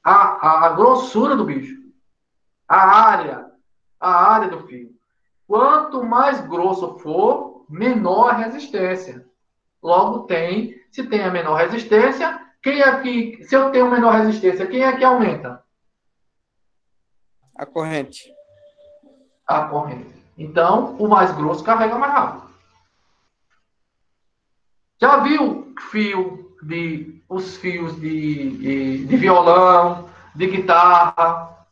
a, 0.05 0.13
a, 0.13 0.67
a 0.67 0.69
grossura 0.75 1.35
do 1.35 1.47
bicho. 1.47 1.83
A 2.69 2.77
área, 2.77 3.51
a 3.99 4.11
área 4.33 4.49
do 4.49 4.67
fio. 4.67 4.95
Quanto 5.47 6.05
mais 6.05 6.41
grosso 6.47 6.99
for, 6.99 7.65
menor 7.69 8.31
a 8.31 8.37
resistência. 8.37 9.27
Logo 9.83 10.21
tem, 10.21 10.79
se 10.91 11.07
tem 11.07 11.23
a 11.23 11.31
menor 11.31 11.57
resistência, 11.57 12.41
quem 12.63 12.81
é 12.81 13.01
que, 13.01 13.45
se 13.45 13.55
eu 13.55 13.71
tenho 13.71 13.91
menor 13.91 14.13
resistência, 14.15 14.67
quem 14.67 14.83
é 14.83 14.97
que 14.97 15.05
aumenta? 15.05 15.63
A 17.57 17.67
corrente. 17.67 18.33
a 19.47 19.67
corrente. 19.69 20.15
Então, 20.37 20.97
o 20.97 21.07
mais 21.07 21.31
grosso 21.33 21.63
carrega 21.63 21.99
mais 21.99 22.13
rápido. 22.13 22.45
Já 25.01 25.19
viu 25.19 25.75
fio 25.91 26.44
de 26.67 27.23
os 27.29 27.57
fios 27.57 28.01
de, 28.01 28.51
de, 28.59 29.05
de 29.07 29.17
violão, 29.17 30.09
de 30.35 30.47
guitarra? 30.47 31.67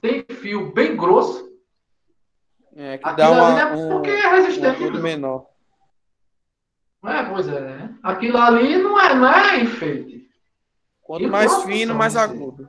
Tem 0.00 0.24
fio 0.24 0.72
bem 0.72 0.96
grosso. 0.96 1.46
É, 2.74 2.98
que 2.98 3.12
dá 3.12 3.30
uma, 3.30 3.60
é 3.60 3.64
um, 3.74 3.88
porque 3.88 4.10
é 4.10 4.28
um 4.28 4.32
resistente. 4.32 4.84
agudo 4.84 5.02
menor. 5.02 5.46
É, 7.04 7.22
pois 7.24 7.48
é. 7.48 7.60
né? 7.60 7.94
Aquilo 8.02 8.36
ali 8.38 8.76
não 8.76 9.00
é, 9.00 9.14
não 9.14 9.28
é 9.28 9.60
enfeite. 9.60 10.28
Quanto 11.02 11.22
E 11.22 11.26
mais 11.26 11.62
fino, 11.62 11.94
mais 11.94 12.12
sim. 12.12 12.18
agudo. 12.18 12.68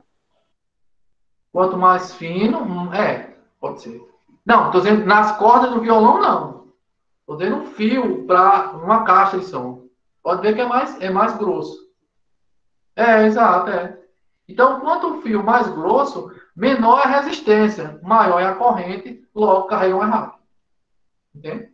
Quanto 1.52 1.76
mais 1.76 2.14
fino, 2.14 2.94
é, 2.94 3.34
pode 3.60 3.82
ser. 3.82 4.00
Não, 4.46 4.70
tô 4.70 4.78
dizendo 4.78 5.04
nas 5.04 5.36
cordas 5.36 5.70
do 5.70 5.80
violão, 5.80 6.20
não. 6.20 6.68
Tô 7.26 7.36
dizendo 7.36 7.56
um 7.56 7.66
fio 7.66 8.24
para 8.26 8.70
uma 8.78 9.04
caixa 9.04 9.38
de 9.38 9.44
som. 9.44 9.87
Pode 10.22 10.42
ver 10.42 10.54
que 10.54 10.60
é 10.60 10.66
mais, 10.66 11.00
é 11.00 11.10
mais 11.10 11.36
grosso. 11.36 11.88
É, 12.94 13.24
exato, 13.26 13.70
é. 13.70 13.98
Então, 14.48 14.80
quanto 14.80 15.18
o 15.18 15.22
fio 15.22 15.42
mais 15.42 15.68
grosso, 15.68 16.32
menor 16.56 17.00
é 17.00 17.04
a 17.04 17.20
resistência, 17.20 18.00
maior 18.02 18.40
é 18.40 18.46
a 18.46 18.54
corrente, 18.54 19.24
logo 19.34 19.68
carrega 19.68 19.96
mais 19.96 20.10
rápido. 20.10 20.42
Entende? 21.34 21.72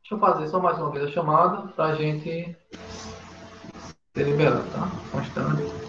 Deixa 0.00 0.14
eu 0.14 0.18
fazer 0.18 0.48
só 0.48 0.60
mais 0.60 0.78
uma 0.78 0.90
vez 0.90 1.04
a 1.04 1.12
chamada 1.12 1.68
para 1.68 1.86
a 1.86 1.94
gente 1.94 2.56
ser 4.14 4.24
liberado, 4.24 4.64
tá? 4.70 5.85